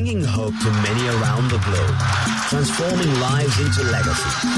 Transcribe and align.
bringing 0.00 0.24
hope 0.24 0.54
to 0.62 0.70
many 0.80 1.08
around 1.08 1.50
the 1.50 1.58
globe, 1.58 1.94
transforming 2.48 3.20
lives 3.20 3.60
into 3.60 3.82
legacy. 3.92 4.48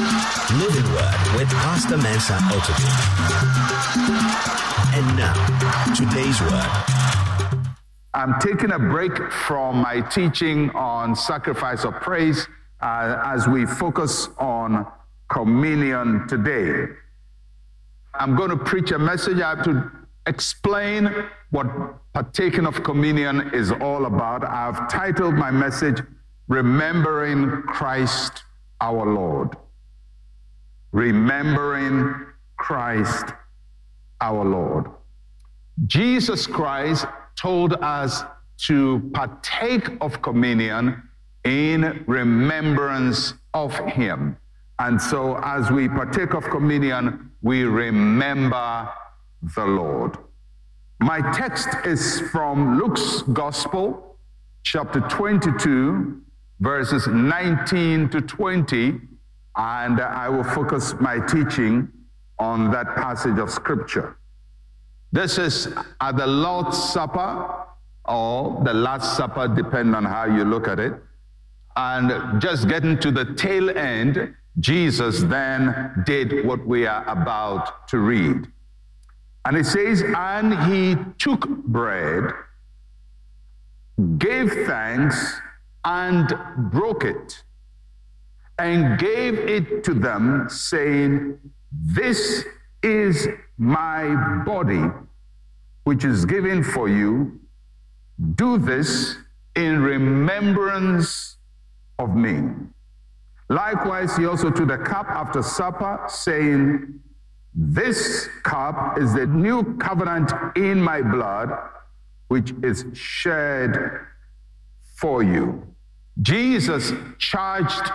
Living 0.54 0.88
Word 0.94 1.18
with 1.36 1.48
Pastor 1.48 1.96
Mensa 1.96 2.34
Otabil. 2.34 2.92
And 4.94 5.16
now, 5.16 5.34
today's 5.96 6.40
word. 6.42 7.64
I'm 8.14 8.38
taking 8.38 8.70
a 8.70 8.78
break 8.78 9.32
from 9.32 9.78
my 9.78 10.00
teaching 10.02 10.70
on 10.76 11.16
sacrifice 11.16 11.84
of 11.84 11.94
praise 11.94 12.46
uh, 12.80 13.20
as 13.24 13.48
we 13.48 13.66
focus 13.66 14.28
on 14.38 14.86
communion 15.28 16.28
today. 16.28 16.86
I'm 18.14 18.36
going 18.36 18.50
to 18.50 18.56
preach 18.56 18.92
a 18.92 18.98
message. 18.98 19.40
I 19.40 19.56
have 19.56 19.64
to 19.64 19.90
explain 20.26 21.10
what 21.50 21.66
partaking 22.12 22.66
of 22.66 22.82
communion 22.82 23.50
is 23.52 23.72
all 23.72 24.06
about. 24.06 24.44
I've 24.44 24.88
titled 24.88 25.34
my 25.34 25.50
message, 25.50 26.02
Remembering 26.48 27.62
Christ 27.62 28.42
our 28.80 29.06
Lord. 29.06 29.56
Remembering 30.92 32.14
Christ 32.56 33.32
our 34.20 34.44
Lord. 34.44 34.86
Jesus 35.86 36.46
Christ 36.46 37.06
told 37.36 37.74
us 37.74 38.22
to 38.66 39.10
partake 39.14 39.88
of 40.00 40.22
communion 40.22 41.02
in 41.44 42.04
remembrance 42.06 43.34
of 43.54 43.76
him. 43.78 44.36
And 44.78 45.00
so, 45.00 45.38
as 45.42 45.70
we 45.70 45.88
partake 45.88 46.34
of 46.34 46.44
communion, 46.44 47.30
we 47.42 47.64
remember 47.64 48.88
the 49.42 49.64
Lord. 49.64 50.16
My 51.00 51.20
text 51.32 51.68
is 51.84 52.20
from 52.30 52.78
Luke's 52.78 53.22
Gospel, 53.22 54.16
chapter 54.62 55.00
22, 55.00 56.22
verses 56.60 57.08
19 57.08 58.08
to 58.10 58.20
20, 58.20 59.00
and 59.56 60.00
I 60.00 60.28
will 60.28 60.44
focus 60.44 60.94
my 61.00 61.18
teaching 61.26 61.90
on 62.38 62.70
that 62.70 62.94
passage 62.94 63.38
of 63.38 63.50
Scripture. 63.50 64.16
This 65.10 65.38
is 65.38 65.74
at 66.00 66.16
the 66.16 66.26
Lord's 66.26 66.78
Supper 66.78 67.66
or 68.04 68.62
the 68.64 68.72
Last 68.72 69.16
Supper, 69.16 69.48
depending 69.48 69.94
on 69.94 70.04
how 70.04 70.24
you 70.24 70.44
look 70.44 70.68
at 70.68 70.78
it. 70.78 70.94
And 71.76 72.40
just 72.40 72.68
getting 72.68 72.98
to 73.00 73.10
the 73.10 73.34
tail 73.34 73.76
end, 73.76 74.34
Jesus 74.60 75.22
then 75.22 76.04
did 76.06 76.46
what 76.46 76.64
we 76.66 76.86
are 76.86 77.06
about 77.08 77.88
to 77.88 77.98
read. 77.98 78.46
And 79.44 79.56
it 79.56 79.66
says, 79.66 80.02
And 80.16 80.72
he 80.72 80.96
took 81.18 81.48
bread, 81.48 82.32
gave 84.18 84.52
thanks, 84.66 85.40
and 85.84 86.32
broke 86.70 87.04
it, 87.04 87.42
and 88.58 88.98
gave 88.98 89.34
it 89.38 89.82
to 89.84 89.94
them, 89.94 90.48
saying, 90.48 91.38
This 91.72 92.44
is 92.82 93.28
my 93.58 94.42
body, 94.44 94.84
which 95.84 96.04
is 96.04 96.24
given 96.24 96.62
for 96.62 96.88
you. 96.88 97.40
Do 98.36 98.58
this 98.58 99.16
in 99.56 99.82
remembrance 99.82 101.36
of 101.98 102.14
me. 102.14 102.48
Likewise, 103.48 104.16
he 104.16 104.26
also 104.26 104.50
took 104.50 104.68
the 104.68 104.78
cup 104.78 105.08
after 105.08 105.42
supper, 105.42 106.00
saying, 106.08 107.00
This 107.54 108.28
cup 108.42 108.98
is 108.98 109.12
the 109.12 109.26
new 109.26 109.76
covenant 109.76 110.32
in 110.56 110.80
my 110.80 111.02
blood, 111.02 111.50
which 112.28 112.52
is 112.62 112.86
shed 112.94 113.76
for 114.96 115.22
you. 115.22 115.66
Jesus 116.22 116.92
charged 117.18 117.90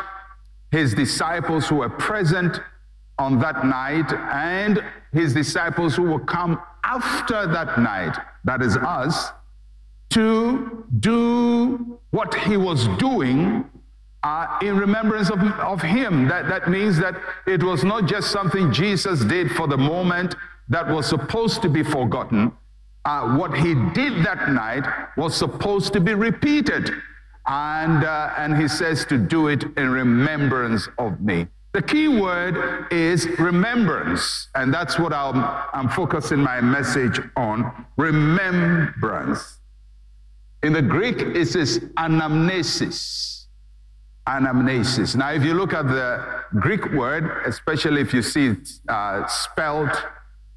his 0.72 0.94
disciples 0.94 1.67
who 1.67 1.77
were 1.77 1.89
present 1.89 2.59
on 3.17 3.39
that 3.39 3.65
night 3.65 4.11
and 4.14 4.83
his 5.11 5.33
disciples 5.33 5.95
who 5.95 6.03
will 6.03 6.20
come 6.20 6.59
after 6.83 7.48
that 7.48 7.80
night, 7.80 8.15
that 8.43 8.61
is 8.61 8.77
us, 8.77 9.32
to 10.09 10.86
do 10.99 11.99
what 12.11 12.33
he 12.36 12.58
was 12.58 12.87
doing 12.98 13.70
uh, 14.27 14.60
in 14.61 14.76
remembrance 14.77 15.30
of, 15.30 15.39
of 15.73 15.82
him. 15.82 16.27
That, 16.27 16.49
that 16.49 16.70
means 16.70 16.98
that 16.98 17.15
it 17.45 17.64
was 17.64 17.86
not 17.86 18.08
just 18.08 18.30
something 18.30 18.73
Jesus 18.73 19.23
did 19.23 19.52
for 19.52 19.67
the 19.67 19.77
moment 19.77 20.36
that 20.67 20.86
was 20.86 21.05
supposed 21.08 21.61
to 21.61 21.70
be 21.70 21.82
forgotten. 21.82 22.52
Uh, 23.05 23.38
what 23.38 23.58
he 23.58 23.73
did 23.93 24.26
that 24.26 24.49
night 24.49 24.86
was 25.15 25.33
supposed 25.33 25.93
to 25.93 26.02
be 26.02 26.14
repeated. 26.14 26.92
And, 27.45 28.04
uh, 28.04 28.33
and 28.38 28.58
he 28.58 28.67
says 28.67 29.05
to 29.05 29.17
do 29.17 29.48
it 29.48 29.64
in 29.77 29.89
remembrance 29.89 30.89
of 30.98 31.21
me. 31.21 31.48
The 31.71 31.82
key 31.82 32.09
word 32.09 32.88
is 32.92 33.27
remembrance, 33.39 34.49
and 34.55 34.73
that's 34.73 34.99
what 34.99 35.14
I'm, 35.14 35.38
I'm 35.73 35.88
focusing 35.88 36.39
my 36.39 36.59
message 36.59 37.21
on 37.38 37.86
remembrance. 37.95 39.59
In 40.64 40.73
the 40.73 40.82
Greek, 40.82 41.21
it 41.21 41.45
says 41.45 41.80
anamnesis. 41.95 43.36
Anamnesis. 44.27 45.15
Now, 45.15 45.32
if 45.32 45.43
you 45.43 45.54
look 45.54 45.73
at 45.73 45.88
the 45.88 46.43
Greek 46.60 46.92
word, 46.92 47.43
especially 47.45 48.02
if 48.02 48.14
you 48.14 48.21
see 48.21 48.48
it 48.48 48.70
uh, 48.89 49.26
spelled 49.27 50.04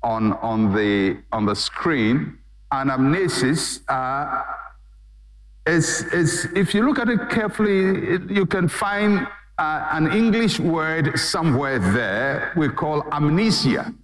on, 0.03 0.32
on, 0.34 0.75
the, 0.75 1.19
on 1.31 1.47
the 1.47 1.54
screen, 1.54 2.38
anamnesis 2.72 3.81
uh, 3.88 4.42
is, 5.66 6.03
is, 6.12 6.48
if 6.56 6.75
you 6.75 6.84
look 6.84 6.98
at 6.98 7.08
it 7.08 7.31
carefully, 7.31 8.14
it, 8.14 8.31
you 8.31 8.44
can 8.44 8.69
find 8.69 9.26
uh, 9.58 9.88
an 9.92 10.12
English 10.12 10.58
word 10.58 11.19
somewhere 11.19 11.78
there 11.78 12.52
we 12.56 12.69
call 12.69 13.06
amnesia. 13.12 13.94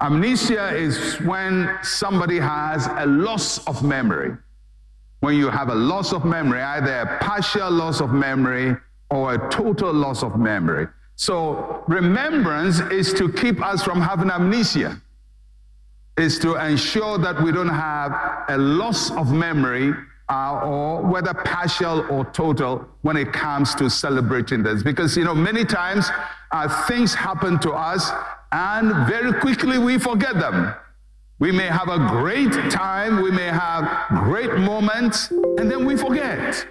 Amnesia 0.00 0.74
is 0.74 1.20
when 1.22 1.78
somebody 1.82 2.38
has 2.38 2.86
a 2.86 3.06
loss 3.06 3.66
of 3.66 3.82
memory. 3.82 4.36
When 5.20 5.36
you 5.36 5.48
have 5.50 5.68
a 5.68 5.74
loss 5.74 6.12
of 6.12 6.24
memory, 6.24 6.60
either 6.60 7.00
a 7.00 7.18
partial 7.18 7.70
loss 7.70 8.00
of 8.00 8.12
memory 8.12 8.76
or 9.10 9.34
a 9.34 9.50
total 9.50 9.92
loss 9.92 10.22
of 10.22 10.38
memory. 10.38 10.86
So, 11.16 11.84
remembrance 11.86 12.80
is 12.80 13.12
to 13.14 13.30
keep 13.30 13.62
us 13.62 13.82
from 13.82 14.00
having 14.00 14.30
amnesia, 14.30 15.00
is 16.16 16.38
to 16.38 16.54
ensure 16.54 17.18
that 17.18 17.42
we 17.42 17.52
don't 17.52 17.68
have 17.68 18.12
a 18.48 18.56
loss 18.56 19.10
of 19.10 19.30
memory 19.30 19.92
uh, 20.30 20.60
or 20.64 21.02
whether 21.02 21.34
partial 21.34 22.06
or 22.10 22.24
total 22.26 22.88
when 23.02 23.16
it 23.16 23.32
comes 23.32 23.74
to 23.74 23.90
celebrating 23.90 24.62
this. 24.62 24.82
Because, 24.82 25.16
you 25.16 25.24
know, 25.24 25.34
many 25.34 25.64
times 25.64 26.08
uh, 26.52 26.86
things 26.86 27.12
happen 27.12 27.58
to 27.58 27.72
us 27.72 28.10
and 28.52 29.06
very 29.06 29.32
quickly 29.40 29.78
we 29.78 29.98
forget 29.98 30.34
them. 30.34 30.74
We 31.40 31.50
may 31.52 31.68
have 31.68 31.88
a 31.88 31.98
great 31.98 32.52
time, 32.70 33.22
we 33.22 33.30
may 33.30 33.46
have 33.46 34.08
great 34.24 34.58
moments, 34.58 35.30
and 35.30 35.70
then 35.70 35.86
we 35.86 35.96
forget. 35.96 36.66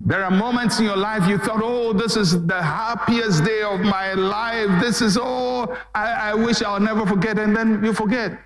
There 0.00 0.24
are 0.24 0.30
moments 0.30 0.78
in 0.78 0.84
your 0.84 0.96
life 0.96 1.28
you 1.28 1.38
thought, 1.38 1.60
oh, 1.60 1.92
this 1.92 2.16
is 2.16 2.46
the 2.46 2.62
happiest 2.62 3.44
day 3.44 3.62
of 3.62 3.80
my 3.80 4.14
life. 4.14 4.80
This 4.80 5.02
is, 5.02 5.18
oh, 5.20 5.76
I, 5.92 6.30
I 6.30 6.34
wish 6.34 6.62
I'll 6.62 6.80
never 6.80 7.04
forget. 7.04 7.38
And 7.38 7.54
then 7.54 7.84
you 7.84 7.92
forget. 7.92 8.38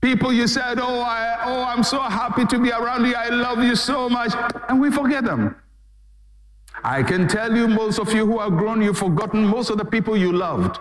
People 0.00 0.32
you 0.32 0.46
said, 0.46 0.78
oh, 0.80 1.00
I, 1.00 1.38
oh, 1.44 1.64
I'm 1.64 1.82
so 1.82 2.00
happy 2.00 2.44
to 2.46 2.58
be 2.60 2.70
around 2.70 3.04
you. 3.06 3.14
I 3.14 3.28
love 3.28 3.62
you 3.62 3.76
so 3.76 4.08
much. 4.08 4.32
And 4.68 4.80
we 4.80 4.90
forget 4.90 5.24
them. 5.24 5.56
I 6.82 7.02
can 7.02 7.26
tell 7.26 7.56
you, 7.56 7.66
most 7.68 7.98
of 7.98 8.12
you 8.12 8.26
who 8.26 8.38
are 8.38 8.50
grown, 8.50 8.82
you've 8.82 8.98
forgotten 8.98 9.44
most 9.44 9.70
of 9.70 9.78
the 9.78 9.84
people 9.84 10.16
you 10.16 10.32
loved. 10.32 10.78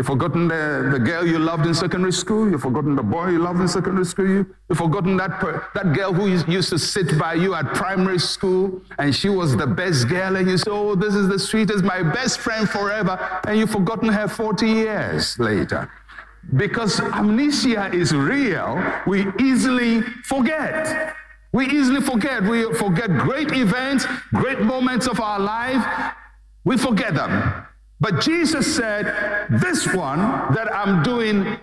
You've 0.00 0.06
forgotten 0.06 0.48
the, 0.48 0.88
the 0.92 0.98
girl 0.98 1.26
you 1.26 1.38
loved 1.38 1.66
in 1.66 1.74
secondary 1.74 2.12
school. 2.12 2.50
You've 2.50 2.62
forgotten 2.62 2.96
the 2.96 3.02
boy 3.02 3.32
you 3.32 3.38
loved 3.38 3.60
in 3.60 3.68
secondary 3.68 4.06
school. 4.06 4.26
You, 4.26 4.56
have 4.70 4.78
forgotten 4.78 5.14
that, 5.18 5.40
per, 5.40 5.62
that 5.74 5.92
girl 5.92 6.14
who 6.14 6.26
used 6.50 6.70
to 6.70 6.78
sit 6.78 7.18
by 7.18 7.34
you 7.34 7.54
at 7.54 7.66
primary 7.74 8.18
school 8.18 8.80
and 8.98 9.14
she 9.14 9.28
was 9.28 9.54
the 9.58 9.66
best 9.66 10.08
girl. 10.08 10.36
And 10.36 10.48
you 10.48 10.56
say, 10.56 10.70
Oh, 10.70 10.94
this 10.94 11.14
is 11.14 11.28
the 11.28 11.38
sweetest, 11.38 11.84
my 11.84 12.02
best 12.02 12.38
friend 12.38 12.66
forever. 12.66 13.42
And 13.46 13.58
you've 13.58 13.72
forgotten 13.72 14.08
her 14.08 14.26
40 14.26 14.66
years 14.66 15.38
later. 15.38 15.92
Because 16.56 16.98
amnesia 16.98 17.90
is 17.92 18.14
real, 18.14 18.82
we 19.06 19.26
easily 19.38 20.00
forget. 20.24 21.14
We 21.52 21.66
easily 21.66 22.00
forget. 22.00 22.42
We 22.42 22.72
forget 22.72 23.10
great 23.18 23.52
events, 23.52 24.06
great 24.32 24.62
moments 24.62 25.06
of 25.06 25.20
our 25.20 25.38
life. 25.38 26.14
We 26.64 26.78
forget 26.78 27.12
them. 27.12 27.66
But 28.00 28.20
Jesus 28.20 28.74
said, 28.74 29.48
This 29.50 29.86
one 29.92 30.18
that 30.54 30.68
I'm 30.74 31.02
doing 31.02 31.58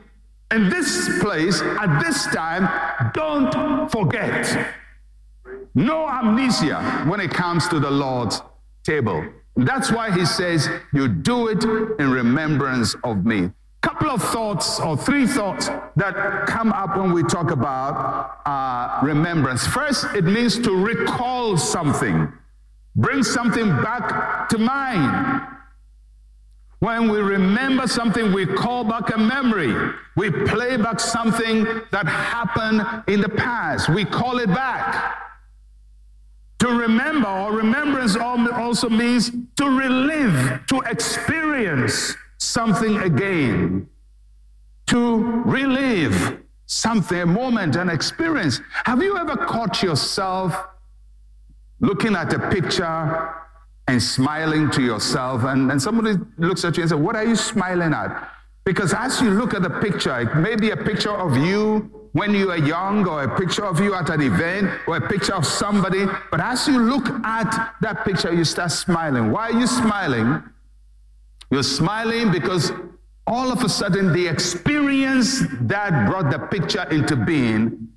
in 0.52 0.70
this 0.70 1.20
place 1.20 1.62
at 1.62 2.00
this 2.02 2.26
time, 2.28 2.70
don't 3.14 3.92
forget. 3.92 4.74
No 5.74 6.08
amnesia 6.08 7.06
when 7.08 7.20
it 7.20 7.32
comes 7.32 7.68
to 7.70 7.80
the 7.80 7.92
Lord's 7.92 8.42
table. 8.84 9.26
That's 9.56 9.92
why 9.92 10.12
he 10.12 10.26
says, 10.26 10.70
You 10.94 11.08
do 11.08 11.48
it 11.48 11.64
in 12.00 12.12
remembrance 12.12 12.96
of 13.04 13.26
me. 13.26 13.52
couple 13.82 14.10
of 14.10 14.22
thoughts 14.22 14.80
or 14.80 14.98
three 14.98 15.26
thoughts 15.26 15.70
that 15.96 16.46
come 16.46 16.72
up 16.74 16.98
when 16.98 17.14
we 17.14 17.24
talk 17.24 17.52
about 17.52 18.42
uh, 18.46 19.00
remembrance. 19.06 19.66
First, 19.66 20.06
it 20.16 20.24
means 20.24 20.60
to 20.60 20.72
recall 20.76 21.58
something, 21.58 22.32
bring 22.96 23.24
something 23.24 23.68
back 23.82 24.50
to 24.50 24.58
mind. 24.58 25.57
When 26.80 27.10
we 27.10 27.20
remember 27.20 27.88
something, 27.88 28.32
we 28.34 28.46
call 28.46 28.84
back 28.84 29.14
a 29.14 29.18
memory. 29.18 29.74
We 30.16 30.30
play 30.30 30.78
back 30.78 31.00
something 31.00 31.64
that 31.92 32.06
happened 32.06 33.04
in 33.08 33.22
the 33.22 33.30
past. 33.30 33.90
We 33.90 34.06
call 34.06 34.38
it 34.40 34.48
back. 34.48 35.24
To 36.60 36.68
remember 36.68 37.28
or 37.28 37.52
remembrance 37.52 38.16
also 38.16 38.90
means 38.90 39.32
to 39.56 39.66
relive, 39.66 40.66
to 40.68 40.82
experience 40.82 42.16
something 42.38 42.98
again, 42.98 43.90
to 44.88 45.18
relive 45.46 46.40
something, 46.68 47.20
a 47.20 47.26
moment, 47.26 47.76
an 47.76 47.90
experience. 47.90 48.60
Have 48.86 49.02
you 49.02 49.18
ever 49.18 49.36
caught 49.36 49.82
yourself 49.82 50.56
looking 51.80 52.16
at 52.16 52.34
a 52.34 52.50
picture 52.50 53.34
and 53.88 54.02
smiling 54.04 54.70
to 54.72 54.82
yourself, 54.82 55.44
and, 55.44 55.72
and 55.72 55.82
somebody 55.82 56.18
looks 56.38 56.66
at 56.66 56.76
you 56.76 56.84
and 56.84 56.90
says, 56.90 57.00
What 57.00 57.16
are 57.16 57.26
you 57.26 57.36
smiling 57.36 57.94
at? 57.94 58.30
Because 58.66 58.94
as 58.94 59.22
you 59.22 59.32
look 59.32 59.54
at 59.54 59.62
the 59.62 59.70
picture, 59.70 60.20
it 60.20 60.36
may 60.36 60.56
be 60.56 60.72
a 60.72 60.78
picture 60.78 61.16
of 61.16 61.38
you 61.38 62.10
when 62.12 62.34
you 62.34 62.52
are 62.52 62.58
young, 62.58 63.08
or 63.08 63.24
a 63.24 63.38
picture 63.38 63.64
of 63.64 63.80
you 63.80 63.94
at 63.94 64.10
an 64.10 64.22
event, 64.22 64.70
or 64.88 64.98
a 64.98 65.08
picture 65.08 65.36
of 65.36 65.46
somebody. 65.46 66.06
But 66.32 66.42
as 66.42 66.68
you 66.68 66.80
look 66.80 67.08
at 67.24 67.76
that 67.82 68.04
picture, 68.04 68.34
you 68.34 68.44
start 68.44 68.72
smiling. 68.72 69.32
Why 69.32 69.52
are 69.52 69.60
you 69.60 69.68
smiling? 69.68 70.44
You're 71.52 71.64
smiling 71.64 72.32
because 72.32 72.72
all 73.26 73.52
of 73.52 73.64
a 73.64 73.70
sudden 73.70 74.12
the 74.14 74.28
experience 74.28 75.44
that 75.62 76.10
brought 76.10 76.32
the 76.32 76.40
picture 76.40 76.84
into 76.90 77.16
being 77.16 77.88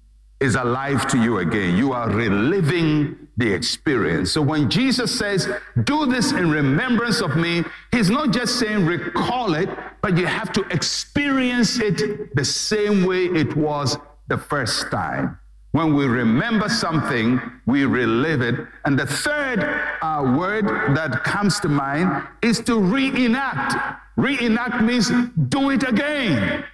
is 0.40 0.54
alive 0.54 1.06
to 1.08 1.18
you 1.18 1.38
again. 1.38 1.76
You 1.76 1.92
are 1.92 2.10
reliving 2.10 3.28
the 3.36 3.52
experience. 3.52 4.32
So 4.32 4.42
when 4.42 4.70
Jesus 4.70 5.16
says, 5.16 5.48
Do 5.84 6.06
this 6.06 6.32
in 6.32 6.50
remembrance 6.50 7.20
of 7.20 7.36
me, 7.36 7.64
he's 7.92 8.10
not 8.10 8.32
just 8.32 8.58
saying 8.58 8.86
recall 8.86 9.54
it, 9.54 9.68
but 10.02 10.16
you 10.16 10.26
have 10.26 10.52
to 10.52 10.62
experience 10.70 11.78
it 11.78 12.34
the 12.34 12.44
same 12.44 13.04
way 13.04 13.24
it 13.24 13.54
was 13.56 13.98
the 14.28 14.38
first 14.38 14.90
time. 14.90 15.38
When 15.72 15.94
we 15.94 16.06
remember 16.06 16.68
something, 16.68 17.40
we 17.66 17.84
relive 17.84 18.42
it. 18.42 18.56
And 18.84 18.98
the 18.98 19.06
third 19.06 19.60
uh, 20.02 20.34
word 20.36 20.66
that 20.96 21.22
comes 21.22 21.60
to 21.60 21.68
mind 21.68 22.26
is 22.42 22.60
to 22.62 22.80
reenact. 22.80 24.00
Reenact 24.16 24.82
means 24.82 25.10
do 25.48 25.70
it 25.70 25.88
again. 25.88 26.64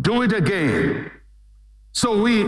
Do 0.00 0.22
it 0.22 0.32
again. 0.32 1.10
So 1.94 2.20
we 2.20 2.44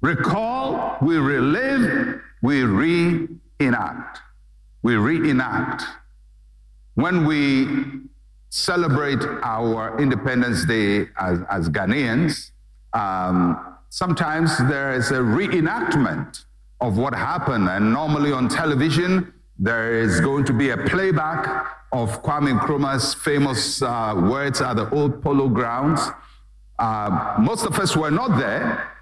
recall, 0.00 0.98
we 1.02 1.16
relive, 1.18 2.20
we 2.42 2.62
reenact. 2.62 4.20
We 4.82 4.94
reenact. 4.94 5.82
When 6.94 7.26
we 7.26 8.06
celebrate 8.50 9.20
our 9.42 10.00
Independence 10.00 10.64
Day 10.64 11.08
as, 11.18 11.40
as 11.50 11.68
Ghanaians, 11.68 12.52
um, 12.92 13.78
sometimes 13.88 14.56
there 14.68 14.92
is 14.94 15.10
a 15.10 15.18
reenactment 15.18 16.44
of 16.80 16.98
what 16.98 17.14
happened. 17.14 17.68
And 17.68 17.92
normally 17.92 18.30
on 18.30 18.48
television, 18.48 19.34
there 19.58 19.92
is 19.92 20.20
going 20.20 20.44
to 20.44 20.52
be 20.52 20.70
a 20.70 20.76
playback 20.76 21.66
of 21.90 22.22
Kwame 22.22 22.56
Nkrumah's 22.60 23.12
famous 23.12 23.82
uh, 23.82 24.14
words 24.30 24.60
at 24.60 24.74
the 24.74 24.88
old 24.90 25.20
polo 25.20 25.48
grounds. 25.48 26.00
Uh, 26.78 27.36
most 27.38 27.64
of 27.64 27.78
us 27.78 27.96
were 27.96 28.10
not 28.10 28.38
there 28.38 28.92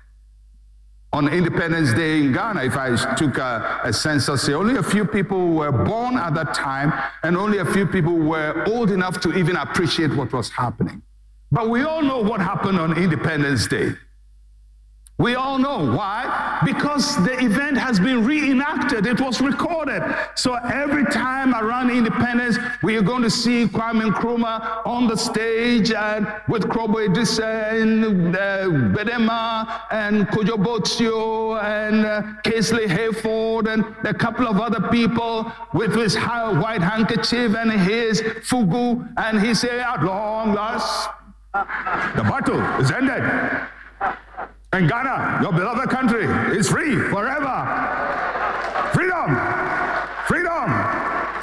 on 1.12 1.28
Independence 1.28 1.92
Day 1.92 2.20
in 2.20 2.32
Ghana. 2.32 2.64
If 2.64 2.76
I 2.76 3.14
took 3.14 3.38
a, 3.38 3.80
a 3.84 3.92
census, 3.92 4.48
only 4.48 4.76
a 4.76 4.82
few 4.82 5.04
people 5.04 5.50
were 5.50 5.70
born 5.70 6.16
at 6.16 6.34
that 6.34 6.54
time, 6.54 6.92
and 7.22 7.36
only 7.36 7.58
a 7.58 7.64
few 7.64 7.86
people 7.86 8.16
were 8.16 8.64
old 8.66 8.90
enough 8.90 9.20
to 9.20 9.32
even 9.38 9.56
appreciate 9.56 10.12
what 10.14 10.32
was 10.32 10.50
happening. 10.50 11.02
But 11.52 11.70
we 11.70 11.82
all 11.82 12.02
know 12.02 12.20
what 12.20 12.40
happened 12.40 12.78
on 12.80 12.96
Independence 12.98 13.66
Day. 13.68 13.92
We 15.16 15.36
all 15.36 15.58
know 15.58 15.94
why. 15.94 16.60
Because 16.64 17.16
the 17.24 17.38
event 17.38 17.78
has 17.78 18.00
been 18.00 18.24
reenacted, 18.24 19.06
it 19.06 19.20
was 19.20 19.40
recorded. 19.40 20.02
So 20.34 20.54
every 20.54 21.04
time 21.04 21.54
around 21.54 21.90
independence, 21.90 22.58
we 22.82 22.96
are 22.96 23.02
going 23.02 23.22
to 23.22 23.30
see 23.30 23.66
Kwame 23.66 24.10
Nkrumah 24.10 24.84
on 24.84 25.06
the 25.06 25.16
stage 25.16 25.92
and 25.92 26.26
with 26.48 26.64
Krobo 26.64 27.06
Edusei 27.06 27.80
and 27.80 28.34
uh, 28.34 28.66
Gbedemah 28.92 29.82
and 29.92 30.26
Kojo 30.28 30.56
Botsio 30.56 31.62
and 31.62 32.04
uh, 32.04 32.22
Hayford 32.42 33.72
and 33.72 33.84
a 34.04 34.14
couple 34.14 34.48
of 34.48 34.60
other 34.60 34.88
people 34.88 35.50
with 35.74 35.94
his 35.94 36.16
white 36.16 36.82
handkerchief 36.82 37.54
and 37.54 37.70
his 37.70 38.20
fugu. 38.20 39.08
And 39.16 39.40
he 39.40 39.54
say, 39.54 39.78
at 39.78 40.02
long 40.02 40.54
last, 40.54 41.08
the 41.52 42.22
battle 42.22 42.60
is 42.80 42.90
ended. 42.90 43.22
And 44.74 44.88
Ghana, 44.88 45.38
your 45.40 45.52
beloved 45.52 45.88
country, 45.88 46.24
is 46.58 46.68
free 46.68 46.96
forever. 46.96 47.56
Freedom! 48.92 49.30
Freedom! 50.26 50.66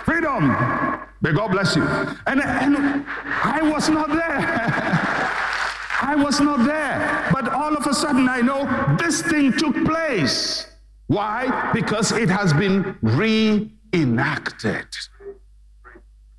Freedom! 0.04 1.07
May 1.22 1.31
God 1.31 1.51
bless 1.51 1.78
you. 1.78 1.83
And, 2.28 2.42
and 2.42 3.06
I 3.07 3.62
was 3.63 3.88
not 3.88 4.10
there. 4.10 4.38
I 6.01 6.13
was 6.18 6.42
not 6.42 6.66
there. 6.66 7.30
But 7.31 7.48
all 7.48 7.78
of 7.78 7.88
a 7.88 7.94
sudden, 7.94 8.28
I 8.28 8.42
know 8.42 8.98
this 8.98 9.22
thing 9.22 9.54
took 9.54 9.86
place. 9.86 10.68
Why? 11.07 11.72
Because 11.74 12.12
it 12.12 12.27
has 12.27 12.51
been 12.51 12.98
reenacted. 13.01 14.88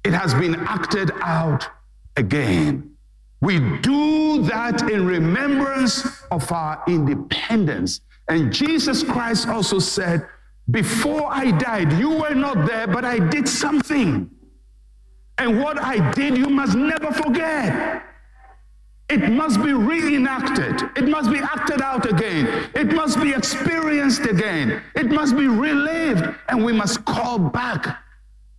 It 0.05 0.12
has 0.12 0.35
been 0.35 0.56
acted 0.56 1.11
out 1.23 1.67
again. 2.19 2.92
We 3.43 3.59
do 3.81 4.43
that 4.44 4.89
in 4.89 5.05
remembrance 5.05 6.23
of 6.31 6.50
our 6.53 6.81
independence. 6.87 8.00
And 8.29 8.53
Jesus 8.53 9.03
Christ 9.03 9.49
also 9.49 9.81
said, 9.81 10.29
Before 10.71 11.27
I 11.29 11.50
died, 11.50 11.93
you 11.94 12.11
were 12.11 12.37
not 12.37 12.67
there, 12.67 12.87
but 12.87 13.05
I 13.05 13.19
did 13.19 13.49
something. 13.49 14.31
And 15.39 15.61
what 15.61 15.77
I 15.83 16.12
did, 16.12 16.39
you 16.39 16.49
must 16.49 16.77
never 16.77 17.11
forget. 17.11 18.05
It 19.09 19.29
must 19.29 19.61
be 19.61 19.73
reenacted. 19.73 20.88
It 20.97 21.09
must 21.09 21.29
be 21.33 21.38
acted 21.38 21.83
out 21.83 22.09
again. 22.09 22.71
It 22.77 22.93
must 22.95 23.21
be 23.21 23.33
experienced 23.33 24.25
again. 24.25 24.81
It 24.95 25.11
must 25.11 25.37
be 25.37 25.49
relived. 25.49 26.33
And 26.49 26.64
we 26.64 26.73
must 26.73 27.05
call 27.05 27.40
back 27.40 28.01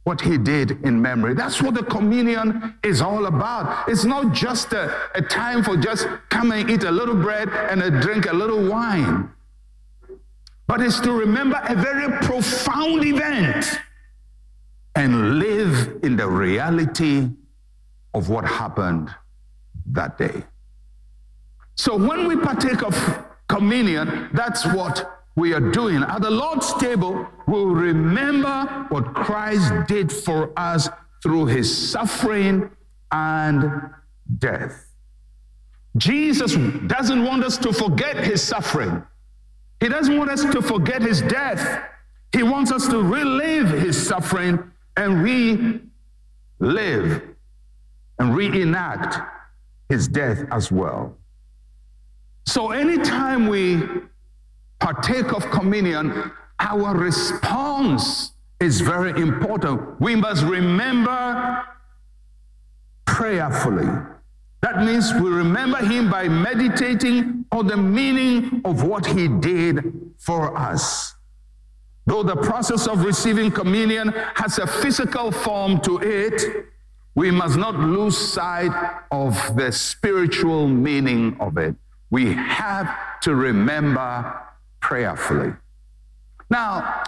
what 0.03 0.19
he 0.19 0.37
did 0.37 0.83
in 0.83 1.01
memory. 1.01 1.33
That's 1.33 1.61
what 1.61 1.75
the 1.75 1.83
communion 1.83 2.75
is 2.83 3.01
all 3.01 3.25
about. 3.25 3.87
It's 3.87 4.03
not 4.03 4.33
just 4.33 4.73
a, 4.73 4.93
a 5.15 5.21
time 5.21 5.63
for 5.63 5.77
just 5.77 6.07
come 6.29 6.51
and 6.51 6.69
eat 6.69 6.83
a 6.83 6.91
little 6.91 7.15
bread 7.15 7.49
and 7.49 7.81
a 7.81 7.89
drink 7.89 8.25
a 8.25 8.33
little 8.33 8.67
wine, 8.67 9.31
but 10.67 10.81
it's 10.81 10.99
to 11.01 11.11
remember 11.11 11.59
a 11.67 11.75
very 11.75 12.11
profound 12.19 13.03
event 13.05 13.79
and 14.95 15.39
live 15.39 15.99
in 16.03 16.17
the 16.17 16.27
reality 16.27 17.29
of 18.13 18.29
what 18.29 18.45
happened 18.45 19.09
that 19.87 20.17
day. 20.17 20.43
So 21.75 21.95
when 21.95 22.27
we 22.27 22.35
partake 22.35 22.83
of 22.83 23.25
communion, 23.47 24.29
that's 24.33 24.65
what 24.65 25.12
we 25.35 25.53
are 25.53 25.71
doing. 25.71 26.03
At 26.03 26.21
the 26.21 26.29
Lord's 26.29 26.73
table, 26.75 27.27
we'll 27.47 27.67
remember 27.67 28.85
what 28.89 29.13
Christ 29.13 29.71
did 29.87 30.11
for 30.11 30.51
us 30.57 30.89
through 31.21 31.47
his 31.47 31.91
suffering 31.91 32.69
and 33.11 33.89
death. 34.37 34.89
Jesus 35.97 36.55
doesn't 36.87 37.23
want 37.23 37.43
us 37.43 37.57
to 37.59 37.71
forget 37.71 38.17
his 38.17 38.41
suffering. 38.41 39.03
He 39.79 39.89
doesn't 39.89 40.17
want 40.17 40.29
us 40.29 40.43
to 40.43 40.61
forget 40.61 41.01
his 41.01 41.21
death. 41.21 41.83
He 42.31 42.43
wants 42.43 42.71
us 42.71 42.87
to 42.87 43.01
relive 43.01 43.69
his 43.69 44.07
suffering 44.07 44.71
and 44.97 45.23
relive 45.23 47.21
and 48.19 48.35
reenact 48.35 49.17
his 49.89 50.07
death 50.07 50.45
as 50.51 50.71
well. 50.71 51.17
So 52.45 52.71
anytime 52.71 53.47
we 53.47 53.83
partake 54.83 55.31
of 55.33 55.49
communion, 55.49 56.31
our 56.59 56.93
response 56.95 58.33
is 58.59 58.81
very 58.81 59.11
important. 59.21 59.99
We 60.01 60.15
must 60.15 60.43
remember 60.43 61.63
prayerfully. 63.05 63.87
That 64.61 64.83
means 64.83 65.13
we 65.13 65.29
remember 65.29 65.77
him 65.77 66.11
by 66.11 66.27
meditating 66.27 67.45
on 67.51 67.67
the 67.67 67.77
meaning 67.77 68.61
of 68.65 68.83
what 68.83 69.05
he 69.05 69.27
did 69.27 70.11
for 70.17 70.57
us. 70.57 71.15
Though 72.05 72.23
the 72.23 72.35
process 72.35 72.85
of 72.87 73.05
receiving 73.05 73.51
communion 73.51 74.09
has 74.35 74.57
a 74.59 74.67
physical 74.67 75.31
form 75.31 75.79
to 75.81 75.99
it, 75.99 76.67
We 77.15 77.29
must 77.29 77.57
not 77.57 77.75
lose 77.75 78.17
sight 78.17 78.71
of 79.11 79.55
the 79.55 79.71
spiritual 79.71 80.67
meaning 80.67 81.37
of 81.39 81.57
it. 81.59 81.75
We 82.09 82.33
have 82.33 82.89
to 83.21 83.35
remember 83.35 84.33
prayerfully. 84.83 85.51
Now, 86.49 87.03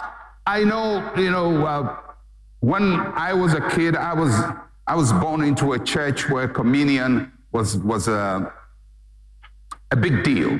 I 0.46 0.64
know, 0.64 1.12
you 1.16 1.30
know, 1.30 1.64
uh, 1.64 1.96
when 2.60 2.84
I 3.28 3.32
was 3.32 3.52
a 3.52 3.64
kid, 3.70 3.94
I 3.94 4.14
was 4.14 4.32
I 4.88 4.94
was 4.94 5.12
born 5.12 5.42
into 5.44 5.72
a 5.74 5.78
church 5.78 6.28
where 6.30 6.48
communion 6.48 7.32
was 7.52 7.76
was 7.92 8.08
a 8.08 8.52
a 9.90 9.96
big 9.96 10.24
deal, 10.24 10.58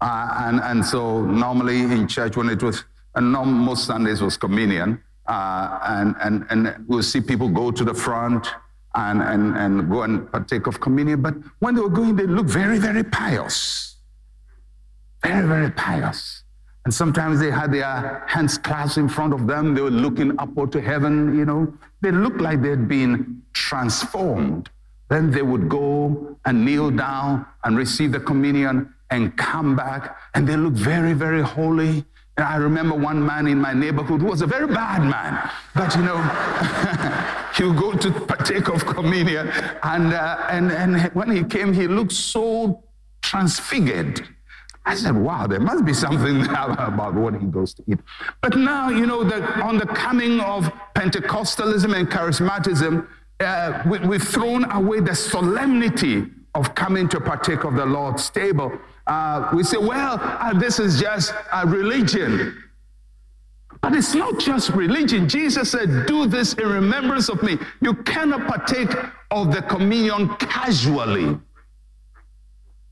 uh, 0.00 0.28
and 0.46 0.60
and 0.60 0.84
so 0.84 1.24
normally 1.24 1.80
in 1.80 2.08
church 2.08 2.36
when 2.36 2.48
it 2.48 2.62
was 2.62 2.84
and 3.14 3.32
most 3.32 3.86
Sundays 3.86 4.20
was 4.22 4.36
communion, 4.36 5.02
uh, 5.26 5.78
and 5.84 6.16
and 6.20 6.46
and 6.50 6.84
we'll 6.88 7.02
see 7.02 7.20
people 7.20 7.48
go 7.48 7.70
to 7.70 7.84
the 7.84 7.94
front 7.94 8.46
and 8.94 9.20
and 9.22 9.56
and 9.56 9.90
go 9.90 10.02
and 10.02 10.30
partake 10.32 10.66
of 10.66 10.80
communion. 10.80 11.20
But 11.20 11.34
when 11.58 11.74
they 11.74 11.80
were 11.80 11.90
going, 12.00 12.16
they 12.16 12.26
looked 12.26 12.50
very 12.50 12.78
very 12.78 13.04
pious, 13.04 13.97
very 15.22 15.46
very 15.46 15.70
pious. 15.70 16.42
And 16.84 16.94
sometimes 16.94 17.38
they 17.38 17.50
had 17.50 17.70
their 17.70 18.24
hands 18.26 18.56
clasped 18.56 18.96
in 18.96 19.10
front 19.10 19.34
of 19.34 19.46
them. 19.46 19.74
They 19.74 19.82
were 19.82 19.90
looking 19.90 20.38
upward 20.38 20.72
to 20.72 20.80
heaven, 20.80 21.36
you 21.36 21.44
know. 21.44 21.70
They 22.00 22.10
looked 22.10 22.40
like 22.40 22.62
they'd 22.62 22.88
been 22.88 23.42
transformed. 23.52 24.70
Then 25.10 25.30
they 25.30 25.42
would 25.42 25.68
go 25.68 26.36
and 26.44 26.64
kneel 26.64 26.90
down 26.90 27.44
and 27.64 27.76
receive 27.76 28.12
the 28.12 28.20
communion 28.20 28.94
and 29.10 29.36
come 29.36 29.76
back. 29.76 30.16
And 30.34 30.48
they 30.48 30.56
looked 30.56 30.78
very, 30.78 31.12
very 31.12 31.42
holy. 31.42 32.04
And 32.38 32.46
I 32.46 32.56
remember 32.56 32.94
one 32.94 33.22
man 33.22 33.46
in 33.48 33.60
my 33.60 33.74
neighborhood 33.74 34.20
who 34.20 34.28
was 34.28 34.42
a 34.42 34.46
very 34.46 34.66
bad 34.66 35.02
man. 35.02 35.50
But, 35.74 35.94
you 35.96 36.02
know, 36.02 36.16
he 37.54 37.64
would 37.64 37.76
go 37.76 37.92
to 37.92 38.10
partake 38.26 38.68
of 38.68 38.86
communion. 38.86 39.48
And, 39.82 40.14
uh, 40.14 40.46
and, 40.48 40.70
and 40.70 41.02
when 41.12 41.30
he 41.30 41.44
came, 41.44 41.72
he 41.72 41.86
looked 41.86 42.12
so 42.12 42.84
transfigured. 43.20 44.26
I 44.88 44.94
said, 44.94 45.16
wow, 45.16 45.46
there 45.46 45.60
must 45.60 45.84
be 45.84 45.92
something 45.92 46.42
about 46.48 47.12
what 47.12 47.34
he 47.34 47.46
goes 47.46 47.74
to 47.74 47.82
eat. 47.86 47.98
But 48.40 48.56
now, 48.56 48.88
you 48.88 49.06
know, 49.06 49.22
that 49.22 49.60
on 49.60 49.76
the 49.76 49.84
coming 49.84 50.40
of 50.40 50.72
Pentecostalism 50.94 51.94
and 51.94 52.08
charismatism, 52.08 53.06
uh, 53.40 53.82
we, 53.86 53.98
have 53.98 54.26
thrown 54.26 54.64
away 54.72 55.00
the 55.00 55.14
solemnity 55.14 56.24
of 56.54 56.74
coming 56.74 57.06
to 57.10 57.20
partake 57.20 57.64
of 57.64 57.74
the 57.74 57.84
Lord's 57.84 58.30
table. 58.30 58.72
Uh, 59.06 59.50
we 59.52 59.62
say, 59.62 59.76
well, 59.76 60.18
uh, 60.22 60.58
this 60.58 60.78
is 60.78 60.98
just 60.98 61.34
a 61.52 61.66
religion. 61.66 62.56
But 63.82 63.94
it's 63.94 64.14
not 64.14 64.38
just 64.40 64.70
religion. 64.70 65.28
Jesus 65.28 65.70
said, 65.70 66.06
Do 66.06 66.26
this 66.26 66.54
in 66.54 66.66
remembrance 66.66 67.28
of 67.28 67.42
me. 67.42 67.58
You 67.80 67.94
cannot 67.94 68.46
partake 68.48 68.92
of 69.30 69.52
the 69.54 69.62
communion 69.62 70.34
casually. 70.36 71.38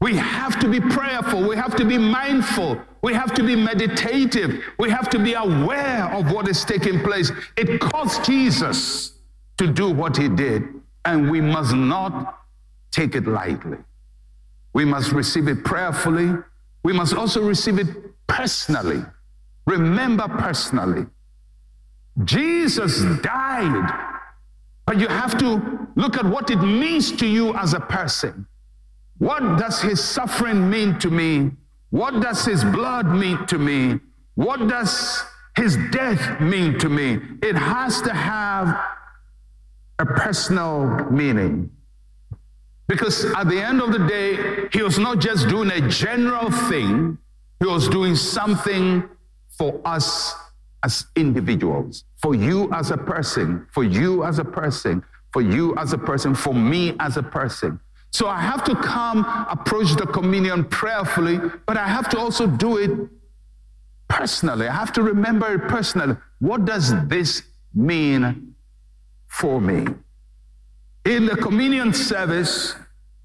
We 0.00 0.14
have 0.16 0.60
to 0.60 0.68
be 0.68 0.80
prayerful. 0.80 1.48
We 1.48 1.56
have 1.56 1.74
to 1.76 1.84
be 1.84 1.96
mindful. 1.96 2.80
We 3.02 3.14
have 3.14 3.32
to 3.34 3.42
be 3.42 3.56
meditative. 3.56 4.62
We 4.78 4.90
have 4.90 5.08
to 5.10 5.18
be 5.18 5.32
aware 5.32 6.04
of 6.12 6.32
what 6.32 6.48
is 6.48 6.64
taking 6.64 7.00
place. 7.00 7.32
It 7.56 7.80
cost 7.80 8.24
Jesus 8.24 9.12
to 9.58 9.66
do 9.66 9.90
what 9.90 10.16
he 10.16 10.28
did, 10.28 10.64
and 11.04 11.30
we 11.30 11.40
must 11.40 11.74
not 11.74 12.40
take 12.90 13.14
it 13.14 13.26
lightly. 13.26 13.78
We 14.74 14.84
must 14.84 15.12
receive 15.12 15.48
it 15.48 15.64
prayerfully. 15.64 16.34
We 16.82 16.92
must 16.92 17.14
also 17.14 17.42
receive 17.42 17.78
it 17.78 17.88
personally. 18.26 19.02
Remember 19.66 20.28
personally. 20.28 21.06
Jesus 22.24 23.02
died, 23.22 24.12
but 24.84 24.98
you 24.98 25.08
have 25.08 25.38
to 25.38 25.88
look 25.96 26.16
at 26.16 26.24
what 26.26 26.50
it 26.50 26.56
means 26.56 27.12
to 27.12 27.26
you 27.26 27.54
as 27.54 27.72
a 27.72 27.80
person. 27.80 28.46
What 29.18 29.58
does 29.58 29.80
his 29.80 30.02
suffering 30.02 30.68
mean 30.68 30.98
to 30.98 31.10
me? 31.10 31.52
What 31.90 32.20
does 32.20 32.44
his 32.44 32.64
blood 32.64 33.06
mean 33.06 33.46
to 33.46 33.58
me? 33.58 34.00
What 34.34 34.68
does 34.68 35.22
his 35.56 35.78
death 35.90 36.40
mean 36.40 36.78
to 36.78 36.88
me? 36.88 37.20
It 37.42 37.56
has 37.56 38.02
to 38.02 38.12
have 38.12 38.78
a 39.98 40.04
personal 40.04 41.10
meaning. 41.10 41.70
Because 42.88 43.24
at 43.24 43.48
the 43.48 43.60
end 43.60 43.80
of 43.80 43.92
the 43.92 44.06
day, 44.06 44.68
he 44.72 44.82
was 44.82 44.98
not 44.98 45.18
just 45.18 45.48
doing 45.48 45.70
a 45.70 45.88
general 45.88 46.50
thing, 46.50 47.18
he 47.58 47.66
was 47.66 47.88
doing 47.88 48.14
something 48.14 49.02
for 49.48 49.80
us 49.84 50.34
as 50.82 51.06
individuals, 51.16 52.04
for 52.22 52.34
you 52.34 52.70
as 52.72 52.90
a 52.90 52.96
person, 52.96 53.66
for 53.72 53.82
you 53.82 54.24
as 54.24 54.38
a 54.38 54.44
person, 54.44 55.02
for 55.32 55.40
you 55.40 55.74
as 55.76 55.92
a 55.92 55.98
person, 55.98 56.34
for 56.34 56.54
me 56.54 56.94
as 57.00 57.16
a 57.16 57.22
person. 57.22 57.80
So 58.16 58.28
I 58.28 58.40
have 58.40 58.64
to 58.64 58.74
come 58.74 59.26
approach 59.50 59.94
the 59.94 60.06
communion 60.06 60.64
prayerfully, 60.64 61.38
but 61.66 61.76
I 61.76 61.86
have 61.86 62.08
to 62.08 62.18
also 62.18 62.46
do 62.46 62.78
it 62.78 62.90
personally. 64.08 64.68
I 64.68 64.74
have 64.74 64.90
to 64.94 65.02
remember 65.02 65.52
it 65.52 65.68
personally. 65.68 66.16
What 66.38 66.64
does 66.64 66.94
this 67.08 67.42
mean 67.74 68.54
for 69.26 69.60
me? 69.60 69.86
In 71.04 71.26
the 71.26 71.36
communion 71.36 71.92
service, 71.92 72.74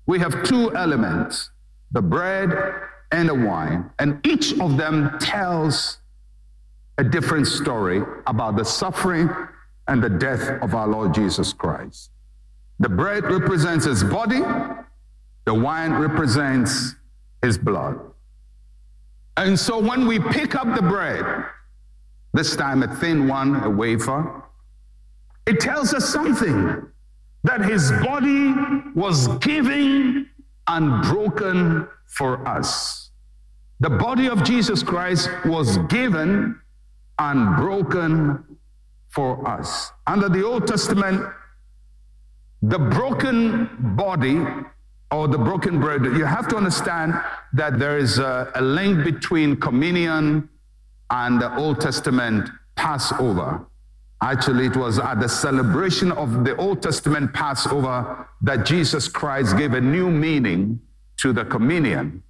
we 0.07 0.19
have 0.19 0.43
two 0.43 0.75
elements 0.75 1.51
the 1.93 2.01
bread 2.01 2.51
and 3.13 3.29
the 3.29 3.35
wine, 3.35 3.89
and 3.97 4.19
each 4.27 4.59
of 4.59 4.75
them 4.75 5.17
tells 5.19 5.99
a 6.97 7.03
different 7.05 7.47
story 7.47 8.03
about 8.27 8.57
the 8.57 8.65
suffering 8.65 9.29
and 9.87 10.03
the 10.03 10.09
death 10.09 10.61
of 10.61 10.75
our 10.75 10.87
Lord 10.89 11.13
Jesus 11.13 11.53
Christ. 11.53 12.11
The 12.81 12.89
bread 12.89 13.23
represents 13.23 13.85
his 13.85 14.03
body, 14.03 14.41
the 15.45 15.53
wine 15.53 15.93
represents 15.93 16.95
his 17.41 17.57
blood. 17.57 17.99
And 19.37 19.59
so 19.59 19.79
when 19.79 20.07
we 20.07 20.19
pick 20.19 20.55
up 20.55 20.75
the 20.75 20.81
bread, 20.81 21.25
this 22.33 22.55
time 22.55 22.83
a 22.83 22.95
thin 22.95 23.27
one, 23.27 23.63
a 23.63 23.69
wafer, 23.69 24.43
it 25.47 25.59
tells 25.59 25.93
us 25.93 26.07
something 26.07 26.85
that 27.43 27.61
his 27.61 27.91
body 28.03 28.53
was 28.93 29.27
given 29.39 30.29
and 30.67 31.03
broken 31.03 31.87
for 32.05 32.47
us. 32.47 33.09
The 33.79 33.89
body 33.89 34.29
of 34.29 34.43
Jesus 34.43 34.83
Christ 34.83 35.29
was 35.45 35.77
given 35.89 36.59
and 37.17 37.57
broken 37.57 38.43
for 39.09 39.47
us. 39.47 39.91
Under 40.05 40.29
the 40.29 40.45
Old 40.45 40.67
Testament, 40.67 41.25
the 42.61 42.77
broken 42.77 43.69
body 43.97 44.39
or 45.11 45.27
the 45.27 45.37
broken 45.37 45.79
bread, 45.79 46.03
you 46.03 46.25
have 46.25 46.47
to 46.47 46.55
understand 46.55 47.13
that 47.53 47.77
there 47.77 47.97
is 47.97 48.17
a, 48.17 48.49
a 48.55 48.61
link 48.61 49.03
between 49.03 49.57
communion 49.57 50.49
and 51.09 51.41
the 51.41 51.53
Old 51.57 51.81
Testament 51.81 52.49
Passover. 52.75 53.65
Actually, 54.21 54.67
it 54.67 54.77
was 54.77 54.99
at 54.99 55.19
the 55.19 55.27
celebration 55.27 56.11
of 56.13 56.45
the 56.45 56.55
Old 56.55 56.81
Testament 56.81 57.33
Passover 57.33 58.27
that 58.41 58.65
Jesus 58.65 59.07
Christ 59.07 59.57
gave 59.57 59.73
a 59.73 59.81
new 59.81 60.09
meaning 60.09 60.79
to 61.17 61.33
the 61.33 61.43
communion. 61.43 62.23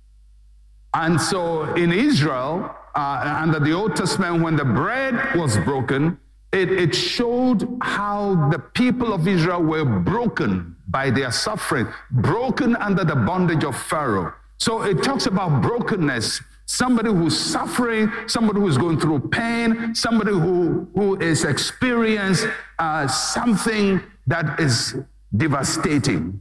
And 0.94 1.22
so 1.22 1.74
in 1.76 1.92
Israel, 1.92 2.76
uh, 2.96 3.40
under 3.42 3.60
the 3.60 3.74
Old 3.74 3.96
Testament, 3.96 4.42
when 4.42 4.56
the 4.56 4.66
bread 4.66 5.36
was 5.36 5.58
broken, 5.60 6.20
it, 6.52 6.72
it 6.72 6.96
showed 6.96 7.78
how 7.82 8.50
the 8.50 8.60
people 8.60 9.14
of 9.14 9.28
Israel 9.28 9.62
were 9.62 9.86
broken 9.86 10.76
by 10.92 11.10
their 11.10 11.32
suffering, 11.32 11.88
broken 12.12 12.76
under 12.76 13.04
the 13.04 13.16
bondage 13.16 13.64
of 13.64 13.76
Pharaoh. 13.82 14.34
So 14.58 14.84
it 14.84 15.02
talks 15.02 15.26
about 15.26 15.62
brokenness 15.62 16.42
somebody 16.72 17.10
who's 17.10 17.38
suffering, 17.38 18.10
somebody 18.28 18.60
who's 18.60 18.78
going 18.78 18.98
through 18.98 19.20
pain, 19.30 19.94
somebody 19.94 20.32
who, 20.32 20.88
who 20.96 21.20
is 21.20 21.44
experiencing 21.44 22.50
uh, 22.80 23.08
something 23.08 24.02
that 24.28 24.60
is 24.60 24.96
devastating. 25.36 26.40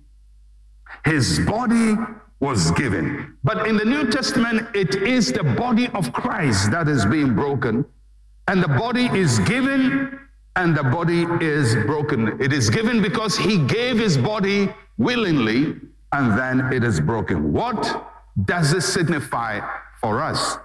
His 1.05 1.41
body 1.41 1.97
was 2.39 2.71
given. 2.73 3.37
But 3.43 3.67
in 3.67 3.77
the 3.77 3.85
New 3.85 4.09
Testament, 4.11 4.69
it 4.75 4.95
is 4.95 5.33
the 5.33 5.43
body 5.43 5.89
of 5.89 6.13
Christ 6.13 6.71
that 6.71 6.89
is 6.89 7.05
being 7.05 7.35
broken. 7.35 7.85
And 8.47 8.63
the 8.63 8.69
body 8.69 9.07
is 9.07 9.41
given 9.41 10.19
and 10.61 10.77
the 10.77 10.83
body 10.83 11.23
is 11.41 11.75
broken. 11.87 12.39
It 12.39 12.53
is 12.53 12.69
given 12.69 13.01
because 13.01 13.35
he 13.35 13.57
gave 13.65 13.99
his 13.99 14.19
body 14.19 14.69
willingly 14.99 15.77
and 16.13 16.39
then 16.39 16.71
it 16.71 16.85
is 16.85 17.01
broken. 17.01 17.51
What 17.51 17.81
does 18.45 18.71
this 18.71 18.87
signify 18.93 19.61
for 20.03 20.21
us? 20.21 20.59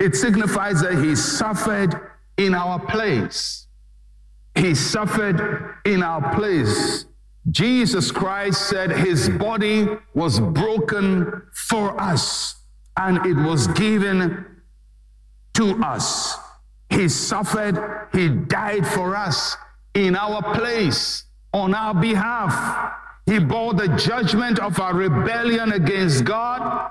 It 0.00 0.16
signifies 0.16 0.80
that 0.80 0.94
he 1.04 1.14
suffered 1.14 2.10
in 2.38 2.54
our 2.54 2.78
place. 2.78 3.66
He 4.54 4.74
suffered 4.74 5.74
in 5.84 6.02
our 6.02 6.34
place. 6.34 7.04
Jesus 7.50 8.10
Christ 8.10 8.68
said 8.70 8.90
his 8.90 9.28
body 9.28 9.88
was 10.14 10.40
broken 10.40 11.42
for 11.52 12.00
us 12.00 12.54
and 12.96 13.26
it 13.26 13.36
was 13.36 13.66
given 13.66 14.46
to 15.54 15.84
us. 15.84 16.41
He 16.92 17.08
suffered, 17.08 18.08
He 18.12 18.28
died 18.28 18.86
for 18.86 19.16
us 19.16 19.56
in 19.94 20.16
our 20.16 20.42
place. 20.54 21.24
on 21.54 21.74
our 21.74 21.94
behalf. 21.94 22.94
He 23.26 23.38
bore 23.38 23.74
the 23.74 23.88
judgment 23.88 24.58
of 24.58 24.80
our 24.80 24.94
rebellion 24.94 25.72
against 25.72 26.24
God. 26.24 26.90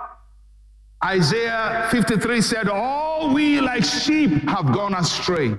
Isaiah 1.03 1.87
53 1.89 2.41
said, 2.41 2.69
All 2.69 3.33
we 3.33 3.59
like 3.59 3.83
sheep 3.83 4.47
have 4.47 4.71
gone 4.71 4.93
astray. 4.93 5.55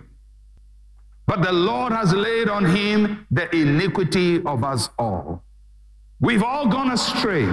But 1.26 1.42
the 1.42 1.52
Lord 1.52 1.92
has 1.92 2.12
laid 2.12 2.48
on 2.48 2.64
him 2.64 3.26
the 3.30 3.54
iniquity 3.54 4.42
of 4.44 4.62
us 4.64 4.88
all. 4.98 5.42
We've 6.20 6.42
all 6.42 6.68
gone 6.68 6.92
astray. 6.92 7.48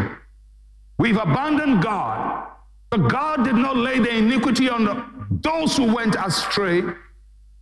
We've 0.99 1.17
abandoned 1.17 1.81
God. 1.81 2.47
But 2.89 3.07
God 3.07 3.43
did 3.43 3.55
not 3.55 3.77
lay 3.77 3.99
the 3.99 4.15
iniquity 4.15 4.69
on 4.69 5.27
those 5.29 5.77
who 5.77 5.93
went 5.93 6.15
astray. 6.15 6.83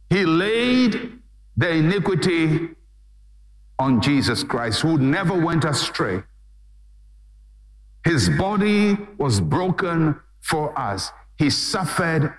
He 0.09 0.25
laid 0.25 1.19
the 1.57 1.69
iniquity 1.69 2.69
on 3.79 4.01
Jesus 4.01 4.43
Christ, 4.43 4.81
who 4.81 4.97
never 4.97 5.33
went 5.33 5.65
astray. 5.65 6.23
His 8.05 8.29
body 8.29 8.97
was 9.17 9.41
broken 9.41 10.17
for 10.39 10.77
us. 10.79 11.11
He 11.37 11.49
suffered 11.49 12.33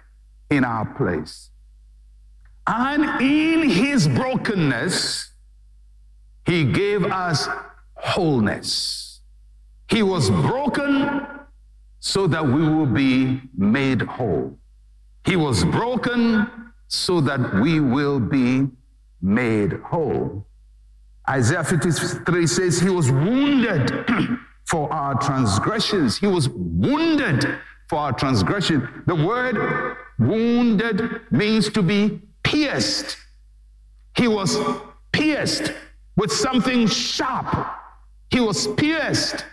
in 0.50 0.64
our 0.64 0.86
place. 0.94 1.50
And 2.66 3.20
in 3.20 3.68
his 3.68 4.08
brokenness, 4.08 5.30
he 6.46 6.64
gave 6.64 7.04
us 7.04 7.48
wholeness. 7.94 9.20
He 9.88 10.02
was 10.02 10.30
broken 10.30 11.37
so 12.00 12.26
that 12.26 12.44
we 12.44 12.60
will 12.60 12.86
be 12.86 13.40
made 13.56 14.02
whole. 14.02 14.58
He 15.24 15.36
was 15.36 15.64
broken 15.64 16.50
so 16.86 17.20
that 17.20 17.60
we 17.60 17.80
will 17.80 18.20
be 18.20 18.66
made 19.20 19.72
whole. 19.80 20.46
Isaiah 21.28 21.64
53 21.64 22.46
says, 22.46 22.80
He 22.80 22.88
was 22.88 23.10
wounded 23.10 24.06
for 24.64 24.90
our 24.92 25.14
transgressions. 25.20 26.18
He 26.18 26.26
was 26.26 26.48
wounded 26.48 27.58
for 27.88 27.98
our 27.98 28.12
transgression. 28.12 29.02
The 29.06 29.14
word 29.14 29.96
wounded 30.18 31.20
means 31.30 31.68
to 31.70 31.82
be 31.82 32.20
pierced. 32.42 33.16
He 34.16 34.28
was 34.28 34.58
pierced 35.12 35.72
with 36.16 36.32
something 36.32 36.86
sharp. 36.86 37.66
He 38.30 38.40
was 38.40 38.66
pierced 38.66 39.44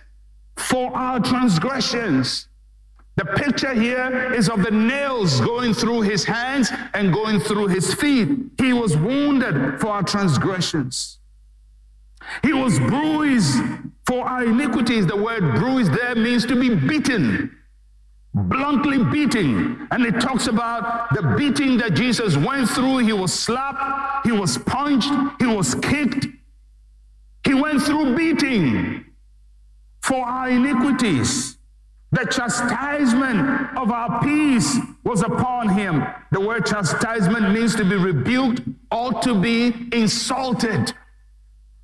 for 0.58 0.96
our 0.96 1.20
transgressions. 1.20 2.48
The 3.18 3.26
picture 3.26 3.74
here 3.74 4.34
is 4.34 4.50
of 4.50 4.62
the 4.62 4.72
nails 4.72 5.40
going 5.40 5.74
through 5.74 6.02
his 6.02 6.26
hands 6.26 6.70
and 6.94 7.14
going 7.14 7.40
through 7.40 7.68
his 7.68 7.94
feet. 7.94 8.28
He 8.58 8.74
was 8.74 8.98
wounded 8.98 9.80
for 9.80 9.88
our 9.88 10.04
transgressions. 10.04 11.20
He 12.44 12.52
was 12.52 12.78
bruised 12.80 13.58
for 14.06 14.26
our 14.26 14.44
iniquities. 14.44 15.08
The 15.08 15.16
word 15.16 15.56
bruised 15.56 15.94
there 15.94 16.16
means 16.16 16.46
to 16.48 16.60
be 16.60 16.76
beaten, 16.76 17.56
bluntly 18.34 19.02
beating. 19.04 19.88
And 19.92 20.06
it 20.06 20.20
talks 20.20 20.48
about 20.48 21.14
the 21.14 21.36
beating 21.38 21.78
that 21.78 21.94
Jesus 21.94 22.36
went 22.36 22.70
through. 22.70 22.98
He 23.00 23.14
was 23.14 23.34
slapped, 23.34 24.26
he 24.26 24.34
was 24.34 24.58
punched, 24.58 25.12
he 25.40 25.46
was 25.46 25.76
kicked. 25.76 26.28
He 27.46 27.54
went 27.54 27.82
through 27.82 28.16
beating 28.18 29.06
for 30.06 30.24
our 30.24 30.50
iniquities. 30.50 31.58
The 32.12 32.26
chastisement 32.26 33.76
of 33.76 33.92
our 33.92 34.22
peace 34.24 34.78
was 35.04 35.22
upon 35.22 35.70
him. 35.70 36.06
The 36.32 36.40
word 36.40 36.66
chastisement 36.66 37.52
means 37.52 37.76
to 37.76 37.84
be 37.84 37.96
rebuked 37.96 38.62
or 38.92 39.14
to 39.22 39.34
be 39.42 39.74
insulted. 39.92 40.94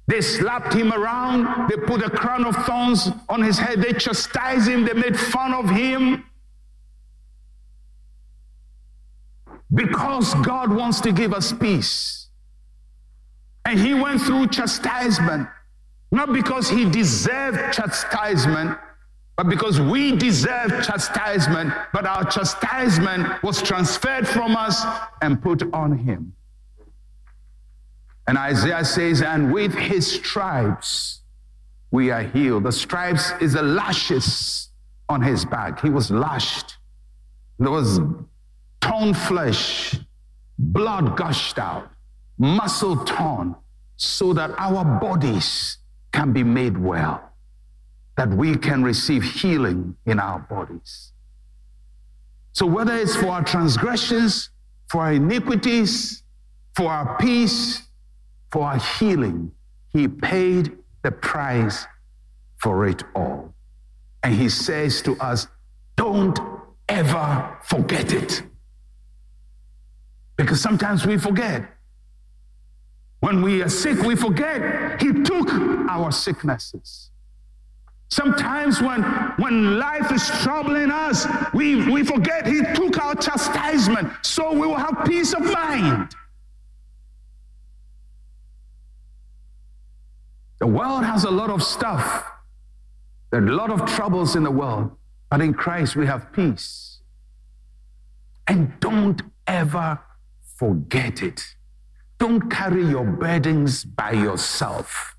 They 0.08 0.22
slapped 0.22 0.74
him 0.74 0.94
around. 0.94 1.70
They 1.70 1.78
put 1.78 2.04
a 2.04 2.10
crown 2.10 2.46
of 2.46 2.56
thorns 2.66 3.10
on 3.28 3.42
his 3.42 3.58
head. 3.58 3.82
They 3.82 3.94
chastised 3.94 4.68
him. 4.68 4.86
They 4.86 4.94
made 4.94 5.20
fun 5.20 5.54
of 5.54 5.70
him. 5.70 6.26
Because 9.74 10.34
God 10.36 10.72
wants 10.72 11.02
to 11.02 11.12
give 11.12 11.34
us 11.34 11.54
peace. 11.54 12.28
And 13.66 13.80
he 13.80 13.94
went 13.94 14.22
through 14.22 14.48
chastisement, 14.48 15.48
not 16.12 16.34
because 16.34 16.70
he 16.70 16.90
deserved 16.90 17.74
chastisement, 17.74 18.78
but 19.38 19.48
because 19.50 19.80
we 19.80 20.16
deserve 20.16 20.70
chastisement, 20.86 21.74
but 21.94 22.06
our 22.06 22.26
chastisement 22.26 23.42
was 23.44 23.62
transferred 23.62 24.28
from 24.28 24.56
us 24.56 24.86
and 25.22 25.42
put 25.42 25.64
on 25.74 25.98
him. 25.98 26.34
And 28.28 28.38
Isaiah 28.38 28.86
says, 28.86 29.22
and 29.22 29.52
with 29.54 29.74
his 29.74 30.06
stripes 30.06 31.22
we 31.92 32.10
are 32.10 32.24
healed. 32.24 32.64
The 32.64 32.72
stripes 32.72 33.32
is 33.42 33.54
the 33.54 33.62
lashes 33.62 34.70
on 35.10 35.22
his 35.22 35.44
back. 35.44 35.82
He 35.82 35.90
was 35.90 36.10
lashed. 36.10 36.78
There 37.60 37.70
was 37.70 38.00
torn 38.80 39.14
flesh, 39.14 39.96
blood 40.58 41.18
gushed 41.18 41.60
out, 41.60 41.92
muscle 42.38 43.04
torn, 43.04 43.56
so 43.98 44.34
that 44.34 44.52
our 44.58 44.84
bodies 45.00 45.78
can 46.12 46.34
be 46.34 46.44
made 46.44 46.78
well, 46.78 47.32
that 48.18 48.30
we 48.30 48.56
can 48.56 48.84
receive 48.84 49.24
healing 49.24 49.96
in 50.06 50.20
our 50.20 50.40
bodies. 50.40 51.14
So, 52.54 52.66
whether 52.66 52.96
it's 52.96 53.16
for 53.16 53.28
our 53.28 53.44
transgressions, 53.44 54.50
for 54.90 55.02
our 55.02 55.14
iniquities, 55.14 56.24
for 56.76 56.92
our 56.92 57.18
peace, 57.18 57.84
for 58.52 58.64
our 58.66 58.78
healing, 58.78 59.52
he 59.90 60.08
paid 60.08 60.78
the 61.04 61.12
price 61.12 61.86
for 62.58 62.88
it 62.88 63.04
all. 63.16 63.54
And 64.24 64.36
he 64.36 64.50
says 64.50 65.02
to 65.04 65.16
us, 65.18 65.48
don't 65.96 66.38
ever 66.88 67.58
forget 67.64 68.14
it. 68.14 68.44
Because 70.36 70.62
sometimes 70.62 71.06
we 71.06 71.18
forget. 71.18 71.66
When 73.22 73.42
we 73.42 73.62
are 73.62 73.70
sick, 73.70 74.00
we 74.00 74.16
forget 74.16 74.62
he 75.02 75.12
took 75.24 75.50
our 75.90 76.12
sicknesses. 76.12 77.10
Sometimes 78.10 78.82
when, 78.82 79.04
when 79.38 79.80
life 79.80 80.12
is 80.12 80.28
troubling 80.42 80.92
us, 80.92 81.26
we, 81.54 81.90
we 81.90 82.04
forget 82.04 82.46
he 82.46 82.62
took 82.74 83.02
our 83.02 83.16
chastisement 83.16 84.12
so 84.22 84.52
we 84.52 84.68
will 84.68 84.76
have 84.76 85.06
peace 85.06 85.34
of 85.34 85.42
mind. 85.42 86.14
The 90.60 90.68
world 90.68 91.04
has 91.06 91.24
a 91.24 91.32
lot 91.32 91.50
of 91.50 91.64
stuff. 91.64 92.30
There 93.32 93.42
are 93.42 93.48
a 93.48 93.56
lot 93.56 93.72
of 93.72 93.90
troubles 93.90 94.36
in 94.36 94.44
the 94.44 94.52
world, 94.52 94.92
but 95.30 95.42
in 95.42 95.54
Christ 95.54 95.96
we 95.96 96.06
have 96.06 96.32
peace. 96.34 97.00
And 98.48 98.78
don't 98.82 99.22
ever 99.48 100.00
forget 100.58 101.24
it. 101.24 101.56
Don't 102.22 102.52
carry 102.52 102.86
your 102.86 103.04
burdens 103.04 103.84
by 103.84 104.12
yourself. 104.12 105.16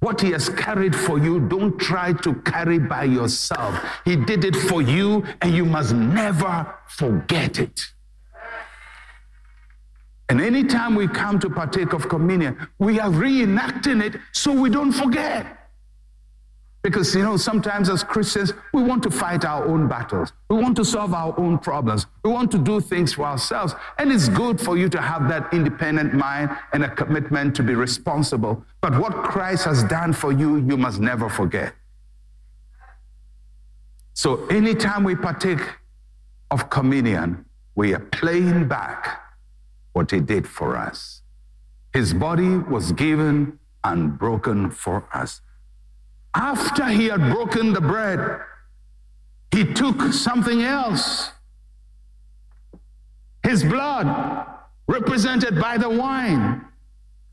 What 0.00 0.22
he 0.22 0.30
has 0.30 0.48
carried 0.48 0.96
for 0.96 1.18
you, 1.18 1.40
don't 1.46 1.76
try 1.78 2.14
to 2.14 2.36
carry 2.36 2.78
by 2.78 3.04
yourself. 3.04 3.78
He 4.06 4.16
did 4.16 4.46
it 4.46 4.56
for 4.56 4.80
you, 4.80 5.26
and 5.42 5.54
you 5.54 5.66
must 5.66 5.92
never 5.92 6.74
forget 6.86 7.58
it. 7.58 7.78
And 10.30 10.40
anytime 10.40 10.94
we 10.94 11.06
come 11.06 11.38
to 11.40 11.50
partake 11.50 11.92
of 11.92 12.08
communion, 12.08 12.56
we 12.78 12.98
are 12.98 13.10
reenacting 13.10 14.02
it 14.02 14.18
so 14.32 14.50
we 14.50 14.70
don't 14.70 14.92
forget. 14.92 15.57
Because, 16.82 17.14
you 17.14 17.22
know, 17.22 17.36
sometimes 17.36 17.90
as 17.90 18.04
Christians, 18.04 18.52
we 18.72 18.82
want 18.82 19.02
to 19.02 19.10
fight 19.10 19.44
our 19.44 19.66
own 19.66 19.88
battles. 19.88 20.32
We 20.48 20.56
want 20.56 20.76
to 20.76 20.84
solve 20.84 21.12
our 21.12 21.38
own 21.38 21.58
problems. 21.58 22.06
We 22.24 22.30
want 22.30 22.52
to 22.52 22.58
do 22.58 22.80
things 22.80 23.14
for 23.14 23.24
ourselves. 23.24 23.74
And 23.98 24.12
it's 24.12 24.28
good 24.28 24.60
for 24.60 24.76
you 24.76 24.88
to 24.90 25.00
have 25.00 25.28
that 25.28 25.52
independent 25.52 26.14
mind 26.14 26.50
and 26.72 26.84
a 26.84 26.88
commitment 26.88 27.56
to 27.56 27.62
be 27.64 27.74
responsible. 27.74 28.64
But 28.80 28.98
what 28.98 29.12
Christ 29.24 29.64
has 29.64 29.82
done 29.84 30.12
for 30.12 30.30
you, 30.30 30.58
you 30.58 30.76
must 30.76 31.00
never 31.00 31.28
forget. 31.28 31.74
So 34.14 34.46
anytime 34.46 35.04
we 35.04 35.16
partake 35.16 35.60
of 36.50 36.70
communion, 36.70 37.44
we 37.74 37.92
are 37.94 38.00
playing 38.00 38.68
back 38.68 39.20
what 39.92 40.10
he 40.10 40.20
did 40.20 40.46
for 40.46 40.76
us. 40.76 41.22
His 41.92 42.14
body 42.14 42.58
was 42.58 42.92
given 42.92 43.58
and 43.82 44.18
broken 44.18 44.70
for 44.70 45.08
us. 45.12 45.40
After 46.34 46.86
he 46.86 47.06
had 47.06 47.32
broken 47.32 47.72
the 47.72 47.80
bread, 47.80 48.40
he 49.50 49.72
took 49.72 50.12
something 50.12 50.62
else. 50.62 51.30
His 53.42 53.64
blood, 53.64 54.46
represented 54.86 55.60
by 55.60 55.78
the 55.78 55.88
wine, 55.88 56.64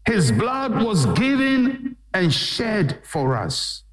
his 0.08 0.32
blood 0.32 0.84
was 0.84 1.06
given 1.08 1.98
and 2.14 2.34
shed 2.34 3.00
for 3.04 3.36
us. 3.36 3.84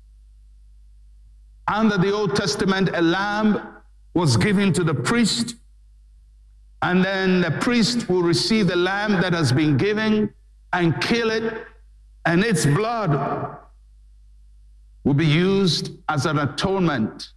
Under 1.66 1.96
the 1.96 2.12
Old 2.12 2.36
Testament, 2.36 2.90
a 2.92 3.02
lamb 3.02 3.60
was 4.14 4.36
given 4.36 4.72
to 4.74 4.84
the 4.84 4.94
priest 4.94 5.56
and 6.82 7.04
then 7.04 7.40
the 7.40 7.52
priest 7.52 8.08
will 8.08 8.22
receive 8.22 8.66
the 8.66 8.76
lamb 8.76 9.12
that 9.20 9.32
has 9.32 9.52
been 9.52 9.76
given 9.76 10.34
and 10.72 11.00
kill 11.00 11.30
it 11.30 11.66
And 12.24 12.44
its 12.44 12.66
blood 12.66 13.56
will 15.04 15.14
be 15.14 15.26
used 15.26 15.90
as 16.08 16.26
an 16.26 16.38
atonement 16.38 17.32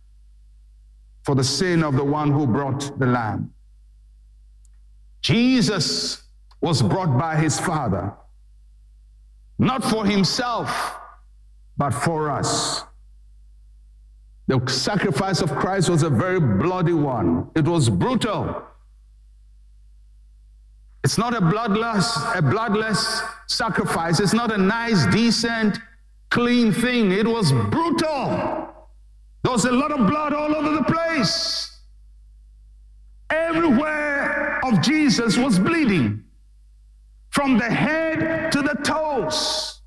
for 1.24 1.36
the 1.36 1.44
sin 1.44 1.84
of 1.84 1.96
the 1.96 2.04
one 2.04 2.32
who 2.32 2.46
brought 2.46 2.98
the 3.00 3.06
lamb. 3.06 3.52
Jesus 5.22 6.24
was 6.62 6.82
brought 6.82 7.18
by 7.18 7.36
his 7.36 7.60
Father, 7.60 8.14
not 9.58 9.84
for 9.84 10.06
himself, 10.06 11.00
but 11.78 11.92
for 11.92 12.30
us. 12.30 12.84
The 14.48 14.62
sacrifice 14.68 15.42
of 15.42 15.50
Christ 15.56 15.90
was 15.90 16.04
a 16.04 16.10
very 16.10 16.40
bloody 16.40 16.94
one, 16.94 17.50
it 17.56 17.66
was 17.66 17.90
brutal. 17.90 18.64
It's 21.04 21.20
not 21.20 21.36
a 21.36 21.42
bloodless, 21.42 22.18
a 22.34 22.42
bloodless 22.42 23.22
sacrifice. 23.48 24.20
It's 24.20 24.34
not 24.34 24.52
a 24.52 24.58
nice, 24.58 25.06
decent, 25.06 25.78
clean 26.36 26.74
thing. 26.74 27.14
It 27.14 27.26
was 27.26 27.54
brutal. 27.54 28.28
There 29.42 29.54
was 29.54 29.64
a 29.64 29.72
lot 29.72 29.92
of 29.94 30.06
blood 30.06 30.34
all 30.34 30.54
over 30.54 30.72
the 30.76 30.84
place. 30.84 31.80
Everywhere 33.30 34.60
of 34.66 34.82
Jesus 34.82 35.38
was 35.38 35.58
bleeding, 35.58 36.26
from 37.30 37.58
the 37.58 37.72
head 37.72 38.52
to 38.52 38.62
the 38.62 38.76
toes. 38.84 39.82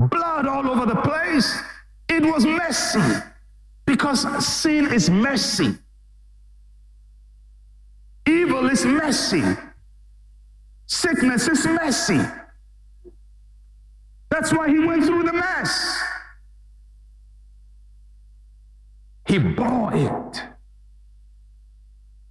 Blood 0.00 0.48
all 0.48 0.68
over 0.68 0.86
the 0.86 1.00
place. 1.02 1.56
It 2.08 2.24
was 2.24 2.44
messy 2.44 3.22
because 3.84 4.20
sin 4.44 4.92
is 4.92 5.08
messy. 5.08 5.78
Evil 8.26 8.68
is 8.70 8.84
messy. 8.84 9.44
Sickness 10.86 11.46
is 11.46 11.64
messy. 11.64 12.20
That's 14.28 14.52
why 14.52 14.68
he 14.68 14.78
went 14.78 15.04
through 15.04 15.24
the 15.24 15.32
mess. 15.32 16.02
He 19.26 19.38
bore 19.38 19.94
it. 19.94 20.42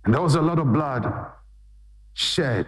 And 0.03 0.13
there 0.13 0.21
was 0.21 0.35
a 0.35 0.41
lot 0.41 0.59
of 0.59 0.71
blood 0.71 1.11
shed 2.13 2.67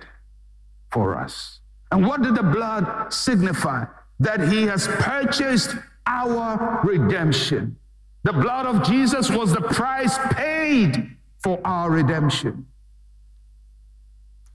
for 0.91 1.15
us. 1.15 1.59
And 1.91 2.05
what 2.05 2.21
did 2.21 2.35
the 2.35 2.43
blood 2.43 3.13
signify? 3.13 3.85
That 4.19 4.49
he 4.49 4.63
has 4.63 4.87
purchased 4.87 5.75
our 6.05 6.81
redemption. 6.83 7.77
The 8.23 8.33
blood 8.33 8.65
of 8.65 8.83
Jesus 8.83 9.29
was 9.29 9.53
the 9.53 9.61
price 9.61 10.17
paid 10.31 11.15
for 11.39 11.61
our 11.63 11.91
redemption. 11.91 12.65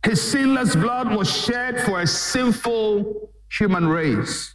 His 0.05 0.21
sinless 0.21 0.75
blood 0.75 1.15
was 1.15 1.31
shed 1.31 1.81
for 1.83 2.01
a 2.01 2.07
sinful 2.07 3.31
human 3.49 3.87
race. 3.87 4.55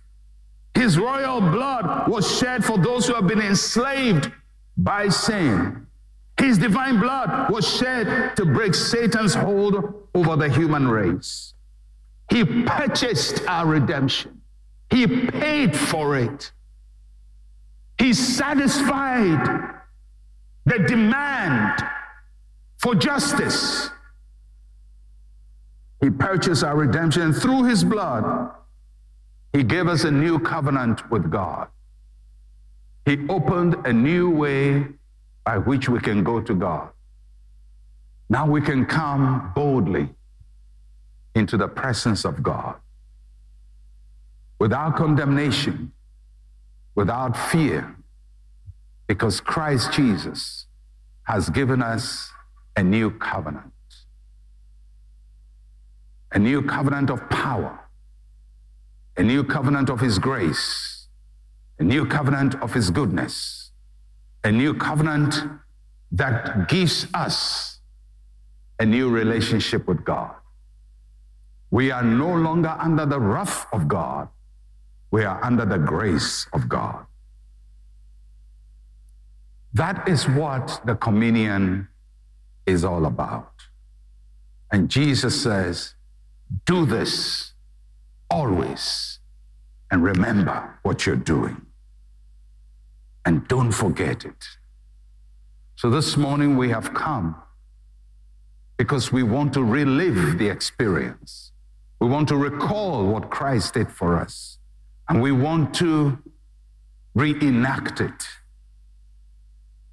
His 0.77 0.99
royal 0.99 1.41
blood 1.41 2.07
was 2.07 2.37
shed 2.37 2.63
for 2.63 2.77
those 2.77 3.07
who 3.07 3.15
have 3.15 3.25
been 3.25 3.41
enslaved 3.41 4.31
by 4.77 5.09
sin. 5.09 5.87
His 6.39 6.59
divine 6.59 6.99
blood 6.99 7.49
was 7.49 7.67
shed 7.67 8.35
to 8.35 8.45
break 8.45 8.75
Satan's 8.75 9.33
hold 9.33 10.07
over 10.13 10.35
the 10.35 10.47
human 10.47 10.87
race. 10.87 11.55
He 12.29 12.45
purchased 12.45 13.41
our 13.47 13.65
redemption. 13.65 14.39
He 14.91 15.07
paid 15.07 15.75
for 15.75 16.15
it. 16.15 16.51
He 17.97 18.13
satisfied 18.13 19.73
the 20.65 20.77
demand 20.79 21.83
for 22.77 22.93
justice. 22.93 23.89
He 26.01 26.11
purchased 26.11 26.63
our 26.63 26.77
redemption, 26.77 27.33
through 27.33 27.63
his 27.63 27.83
blood, 27.83 28.51
he 29.57 29.63
gave 29.63 29.87
us 29.87 30.03
a 30.03 30.11
new 30.11 30.37
covenant 30.37 31.09
with 31.09 31.31
God. 31.31 31.67
He 33.05 33.17
opened 33.27 33.75
a 33.87 33.91
new 33.93 34.29
way 34.29 34.85
by 35.43 35.57
which 35.57 35.89
we 35.89 35.99
can 35.99 36.23
go 36.23 36.39
to 36.41 36.53
God. 36.53 36.89
Now 38.29 38.45
we 38.45 38.61
can 38.61 38.85
come 38.85 39.51
boldly 39.55 40.09
into 41.33 41.57
the 41.57 41.67
presence 41.67 42.23
of 42.23 42.43
God 42.43 42.75
without 44.59 44.95
condemnation, 44.95 45.91
without 46.93 47.35
fear, 47.35 47.95
because 49.07 49.39
Christ 49.39 49.91
Jesus 49.93 50.67
has 51.23 51.49
given 51.49 51.81
us 51.81 52.29
a 52.75 52.83
new 52.83 53.09
covenant 53.09 53.73
a 56.33 56.39
new 56.39 56.61
covenant 56.61 57.09
of 57.09 57.27
power, 57.29 57.79
a 59.17 59.23
new 59.23 59.43
covenant 59.43 59.89
of 59.89 59.99
His 59.99 60.19
grace, 60.19 61.07
a 61.79 61.83
new 61.83 62.05
covenant 62.05 62.55
of 62.61 62.73
His 62.73 62.89
goodness, 62.89 63.71
a 64.43 64.51
new 64.51 64.73
covenant 64.73 65.35
that 66.11 66.69
gives 66.69 67.07
us 67.13 67.79
a 68.79 68.85
new 68.85 69.09
relationship 69.09 69.87
with 69.87 70.05
God. 70.05 70.33
We 71.71 71.91
are 71.91 72.03
no 72.03 72.33
longer 72.33 72.75
under 72.79 73.05
the 73.05 73.19
wrath 73.19 73.65
of 73.73 73.87
God, 73.87 74.29
we 75.11 75.23
are 75.23 75.43
under 75.43 75.65
the 75.65 75.77
grace 75.77 76.47
of 76.53 76.69
God. 76.69 77.05
That 79.73 80.07
is 80.07 80.27
what 80.29 80.81
the 80.85 80.95
communion 80.95 81.87
is 82.65 82.85
all 82.85 83.05
about. 83.05 83.51
And 84.71 84.89
Jesus 84.89 85.41
says, 85.41 85.93
do 86.65 86.85
this 86.85 87.53
always 88.29 89.19
and 89.91 90.03
remember 90.03 90.79
what 90.83 91.05
you're 91.05 91.15
doing. 91.15 91.61
And 93.25 93.47
don't 93.47 93.71
forget 93.71 94.25
it. 94.25 94.45
So 95.75 95.89
this 95.89 96.17
morning 96.17 96.57
we 96.57 96.69
have 96.69 96.93
come 96.93 97.35
because 98.77 99.11
we 99.11 99.23
want 99.23 99.53
to 99.53 99.63
relive 99.63 100.37
the 100.37 100.49
experience. 100.49 101.51
We 101.99 102.07
want 102.07 102.27
to 102.29 102.37
recall 102.37 103.05
what 103.07 103.29
Christ 103.29 103.73
did 103.73 103.91
for 103.91 104.19
us. 104.19 104.59
And 105.09 105.21
we 105.21 105.31
want 105.31 105.73
to 105.75 106.19
reenact 107.15 108.01
it. 108.01 108.27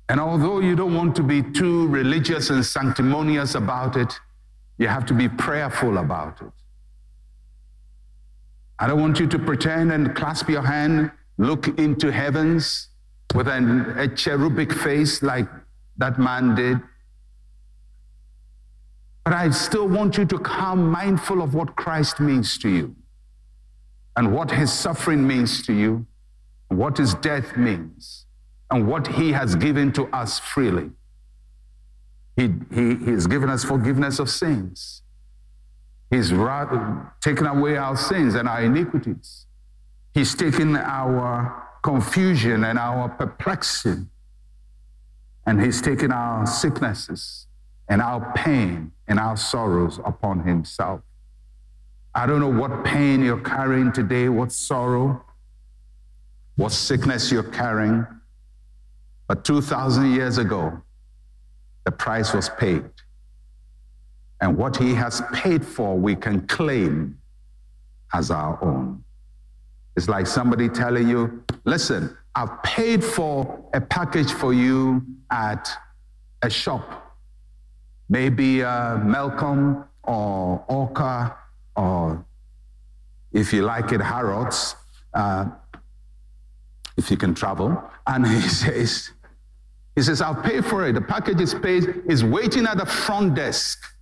And 0.08 0.20
although 0.20 0.60
you 0.60 0.76
don't 0.76 0.94
want 0.94 1.16
to 1.16 1.22
be 1.22 1.42
too 1.42 1.88
religious 1.88 2.50
and 2.50 2.64
sanctimonious 2.64 3.54
about 3.54 3.96
it, 3.96 4.12
you 4.76 4.88
have 4.88 5.06
to 5.06 5.14
be 5.14 5.28
prayerful 5.28 5.98
about 5.98 6.42
it. 6.42 6.52
I 8.84 8.86
don't 8.86 9.00
want 9.00 9.18
you 9.18 9.26
to 9.28 9.38
pretend 9.38 9.92
and 9.92 10.14
clasp 10.14 10.50
your 10.50 10.60
hand, 10.60 11.10
look 11.38 11.68
into 11.78 12.12
heavens 12.12 12.88
with 13.34 13.48
an, 13.48 13.98
a 13.98 14.06
cherubic 14.06 14.74
face 14.74 15.22
like 15.22 15.48
that 15.96 16.18
man 16.18 16.54
did. 16.54 16.82
But 19.24 19.32
I 19.32 19.48
still 19.52 19.88
want 19.88 20.18
you 20.18 20.26
to 20.26 20.38
come 20.38 20.90
mindful 20.90 21.40
of 21.40 21.54
what 21.54 21.76
Christ 21.76 22.20
means 22.20 22.58
to 22.58 22.68
you 22.68 22.94
and 24.16 24.34
what 24.34 24.50
his 24.50 24.70
suffering 24.70 25.26
means 25.26 25.62
to 25.62 25.72
you, 25.72 26.06
what 26.68 26.98
his 26.98 27.14
death 27.14 27.56
means, 27.56 28.26
and 28.70 28.86
what 28.86 29.06
he 29.06 29.32
has 29.32 29.54
given 29.56 29.92
to 29.92 30.08
us 30.08 30.38
freely. 30.38 30.90
He, 32.36 32.52
he, 32.70 32.96
he 32.96 33.12
has 33.12 33.26
given 33.26 33.48
us 33.48 33.64
forgiveness 33.64 34.18
of 34.18 34.28
sins. 34.28 35.03
He's 36.10 36.30
taken 37.20 37.46
away 37.46 37.76
our 37.76 37.96
sins 37.96 38.34
and 38.34 38.48
our 38.48 38.62
iniquities. 38.62 39.46
He's 40.12 40.34
taken 40.34 40.76
our 40.76 41.62
confusion 41.82 42.64
and 42.64 42.78
our 42.78 43.08
perplexity. 43.08 44.06
And 45.46 45.60
He's 45.60 45.82
taken 45.82 46.12
our 46.12 46.46
sicknesses 46.46 47.46
and 47.88 48.00
our 48.00 48.32
pain 48.34 48.92
and 49.06 49.18
our 49.18 49.36
sorrows 49.36 49.98
upon 50.04 50.40
Himself. 50.40 51.00
I 52.14 52.26
don't 52.26 52.40
know 52.40 52.48
what 52.48 52.84
pain 52.84 53.22
you're 53.22 53.40
carrying 53.40 53.92
today, 53.92 54.28
what 54.28 54.52
sorrow, 54.52 55.24
what 56.54 56.70
sickness 56.70 57.32
you're 57.32 57.42
carrying. 57.42 58.06
But 59.26 59.44
2,000 59.44 60.12
years 60.12 60.38
ago, 60.38 60.80
the 61.84 61.90
price 61.90 62.32
was 62.32 62.48
paid. 62.48 62.84
And 64.44 64.58
what 64.58 64.76
he 64.76 64.92
has 64.92 65.22
paid 65.32 65.64
for, 65.64 65.98
we 65.98 66.14
can 66.14 66.46
claim 66.46 67.18
as 68.12 68.30
our 68.30 68.62
own. 68.62 69.02
It's 69.96 70.06
like 70.06 70.26
somebody 70.26 70.68
telling 70.68 71.08
you, 71.08 71.42
listen, 71.64 72.14
I've 72.34 72.62
paid 72.62 73.02
for 73.02 73.70
a 73.72 73.80
package 73.80 74.30
for 74.30 74.52
you 74.52 75.02
at 75.30 75.70
a 76.42 76.50
shop, 76.50 77.16
maybe 78.10 78.62
uh, 78.62 78.98
Melcom 78.98 79.86
or 80.02 80.62
Orca, 80.68 81.38
or 81.74 82.22
if 83.32 83.50
you 83.50 83.62
like 83.62 83.92
it, 83.92 84.02
Harrods, 84.02 84.76
uh, 85.14 85.46
if 86.98 87.10
you 87.10 87.16
can 87.16 87.34
travel. 87.34 87.82
And 88.06 88.26
he 88.26 88.40
says, 88.62 89.10
he 89.96 90.02
says, 90.02 90.20
I'll 90.20 90.34
pay 90.34 90.60
for 90.60 90.86
it. 90.86 90.92
The 90.92 91.00
package 91.00 91.40
is 91.40 91.54
paid, 91.54 92.02
is 92.06 92.22
waiting 92.22 92.66
at 92.66 92.76
the 92.76 92.84
front 92.84 93.36
desk. 93.36 93.93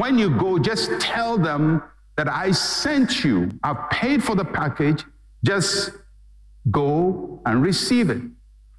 When 0.00 0.18
you 0.18 0.30
go, 0.30 0.58
just 0.58 0.98
tell 0.98 1.36
them 1.36 1.82
that 2.16 2.26
I 2.26 2.52
sent 2.52 3.22
you. 3.22 3.50
I've 3.62 3.90
paid 3.90 4.24
for 4.24 4.34
the 4.34 4.46
package. 4.46 5.04
Just 5.44 5.90
go 6.70 7.42
and 7.44 7.62
receive 7.62 8.08
it. 8.08 8.22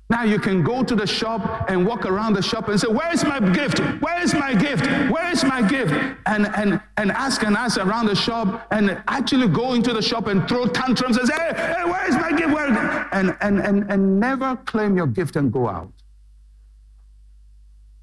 Now 0.10 0.24
you 0.24 0.40
can 0.40 0.64
go 0.64 0.84
to 0.84 0.96
the 0.96 1.06
shop 1.06 1.70
and 1.70 1.86
walk 1.86 2.08
around 2.08 2.34
the 2.34 2.42
shop 2.42 2.70
and 2.70 2.80
say, 2.80 2.88
Where 2.88 3.14
is 3.14 3.24
my 3.24 3.40
gift? 3.40 3.80
Where 4.02 4.20
is 4.22 4.34
my 4.34 4.56
gift? 4.56 4.86
Where 5.12 5.32
is 5.32 5.44
my 5.44 5.62
gift? 5.62 5.94
And, 6.26 6.48
and, 6.56 6.82
and 6.98 7.12
ask 7.12 7.44
and 7.44 7.56
ask 7.56 7.78
around 7.78 8.08
the 8.08 8.16
shop 8.16 8.68
and 8.72 9.02
actually 9.08 9.48
go 9.48 9.74
into 9.74 9.94
the 9.94 10.02
shop 10.02 10.26
and 10.26 10.48
throw 10.50 10.66
tantrums 10.66 11.18
and 11.18 11.28
say, 11.28 11.36
Hey, 11.36 11.54
hey 11.78 11.86
where 11.86 12.10
is 12.10 12.16
my 12.16 12.32
gift? 12.32 12.52
Where? 12.52 12.68
And, 13.14 13.38
and, 13.42 13.60
and, 13.60 13.90
and 13.92 14.20
never 14.20 14.56
claim 14.66 14.98
your 14.98 15.08
gift 15.08 15.36
and 15.36 15.54
go 15.54 15.70
out. 15.70 15.94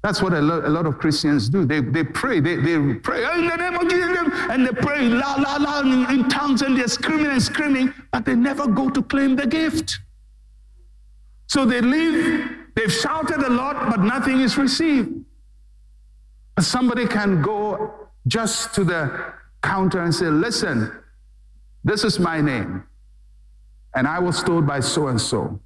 That's 0.01 0.21
what 0.21 0.33
a 0.33 0.41
lot, 0.41 0.63
a 0.63 0.69
lot 0.69 0.85
of 0.85 0.97
Christians 0.97 1.49
do. 1.49 1.65
They, 1.65 1.81
they 1.81 2.05
pray, 2.05 2.39
they, 2.39 2.55
they 2.55 2.93
pray 2.95 3.25
oh, 3.25 3.39
in 3.39 3.47
the 3.47 3.55
name 3.57 3.75
of 3.75 3.89
Jesus, 3.89 4.49
and 4.49 4.65
they 4.65 4.71
pray 4.71 5.01
la 5.09 5.35
la 5.35 5.57
la 5.57 5.79
in, 5.81 6.19
in 6.19 6.29
tongues 6.29 6.61
and 6.61 6.77
they're 6.77 6.87
screaming 6.87 7.27
and 7.27 7.41
screaming, 7.41 7.93
but 8.11 8.23
they 8.23 8.35
never 8.35 8.65
go 8.65 8.89
to 8.89 9.03
claim 9.03 9.35
the 9.35 9.45
gift. 9.45 9.99
So 11.47 11.65
they 11.65 11.81
leave, 11.81 12.49
they've 12.75 12.91
shouted 12.91 13.41
a 13.41 13.49
lot, 13.49 13.89
but 13.89 13.99
nothing 13.99 14.39
is 14.39 14.57
received. 14.57 15.25
But 16.55 16.63
Somebody 16.63 17.05
can 17.05 17.41
go 17.41 18.07
just 18.25 18.73
to 18.75 18.85
the 18.85 19.33
counter 19.61 20.01
and 20.01 20.15
say, 20.15 20.27
Listen, 20.27 20.91
this 21.83 22.05
is 22.05 22.19
my 22.19 22.39
name, 22.39 22.83
and 23.95 24.07
I 24.07 24.19
was 24.19 24.41
told 24.43 24.65
by 24.65 24.79
so 24.79 25.07
and 25.07 25.19
so. 25.19 25.59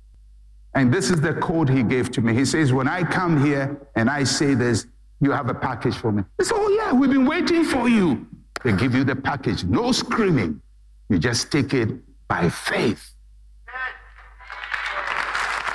And 0.75 0.91
this 0.91 1.12
is 1.12 1.21
the 1.21 1.33
code 1.33 1.69
he 1.69 1.83
gave 1.83 2.12
to 2.12 2.21
me. 2.21 2.33
He 2.33 2.45
says, 2.45 2.73
When 2.73 2.88
I 2.88 3.03
come 3.03 3.43
here 3.43 3.79
and 3.95 4.09
I 4.09 4.23
say 4.23 4.53
this, 4.55 4.88
you 5.21 5.31
have 5.31 5.49
a 5.49 5.53
package 5.53 5.95
for 5.95 6.12
me. 6.12 6.23
They 6.38 6.45
say, 6.45 6.55
Oh, 6.55 6.69
yeah, 6.69 6.93
we've 6.93 7.12
been 7.12 7.25
waiting 7.25 7.63
for 7.63 7.88
you. 7.88 8.25
They 8.63 8.71
give 8.73 8.95
you 8.95 9.03
the 9.03 9.15
package, 9.15 9.63
no 9.63 9.91
screaming. 9.91 10.62
You 11.09 11.19
just 11.19 11.51
take 11.51 11.73
it 11.73 11.89
by 12.27 12.49
faith. 12.49 13.12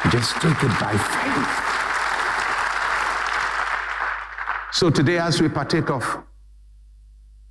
You 0.04 0.10
just 0.10 0.34
take 0.36 0.56
it 0.62 0.80
by 0.80 0.96
faith. 0.96 1.64
So 4.72 4.90
today, 4.90 5.18
as 5.18 5.40
we 5.40 5.48
partake 5.48 5.90
of 5.90 6.22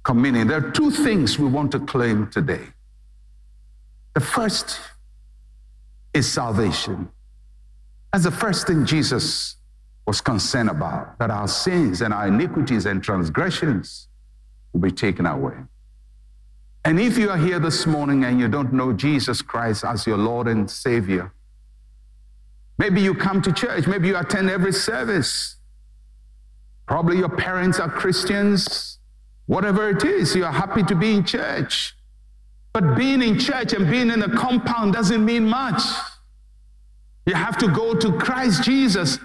communion, 0.03 0.47
there 0.47 0.65
are 0.65 0.71
two 0.71 0.91
things 0.91 1.37
we 1.37 1.47
want 1.47 1.71
to 1.73 1.79
claim 1.79 2.29
today. 2.29 2.61
The 4.13 4.21
first 4.21 4.79
is 6.13 6.31
salvation. 6.31 7.09
That's 8.17 8.25
the 8.25 8.31
first 8.31 8.65
thing 8.65 8.83
Jesus 8.83 9.57
was 10.07 10.21
concerned 10.21 10.71
about, 10.71 11.19
that 11.19 11.29
our 11.29 11.47
sins 11.47 12.01
and 12.01 12.11
our 12.11 12.29
iniquities 12.29 12.87
and 12.87 13.03
transgressions 13.03 14.07
will 14.73 14.79
be 14.79 14.89
taken 14.89 15.27
away. 15.27 15.53
And 16.83 16.99
if 16.99 17.15
you 17.15 17.29
are 17.29 17.37
here 17.37 17.59
this 17.59 17.85
morning 17.85 18.23
and 18.23 18.39
you 18.39 18.47
don't 18.47 18.73
know 18.73 18.91
Jesus 18.91 19.43
Christ 19.43 19.83
as 19.83 20.07
your 20.07 20.17
Lord 20.17 20.47
and 20.47 20.67
Savior, 20.67 21.31
Maybe 22.79 23.01
you 23.01 23.13
come 23.13 23.39
to 23.43 23.51
church, 23.51 23.85
maybe 23.85 24.07
you 24.07 24.17
attend 24.17 24.49
every 24.49 24.73
service. 24.73 25.57
Probably 26.87 27.19
your 27.19 27.29
parents 27.29 27.79
are 27.79 27.87
Christians. 27.87 28.97
Whatever 29.45 29.91
it 29.91 30.03
is, 30.03 30.35
you 30.35 30.43
are 30.43 30.51
happy 30.51 30.81
to 30.81 30.95
be 30.95 31.13
in 31.13 31.23
church. 31.23 31.95
But 32.73 32.95
being 32.95 33.21
in 33.21 33.37
church 33.37 33.73
and 33.73 33.87
being 33.87 34.09
in 34.09 34.23
a 34.23 34.35
compound 34.35 34.93
doesn't 34.93 35.23
mean 35.23 35.47
much. 35.47 35.83
You 37.27 37.33
have 37.33 37.57
to 37.57 37.67
go 37.67 37.93
to 37.93 38.13
Christ 38.13 38.63
Jesus 38.63 39.19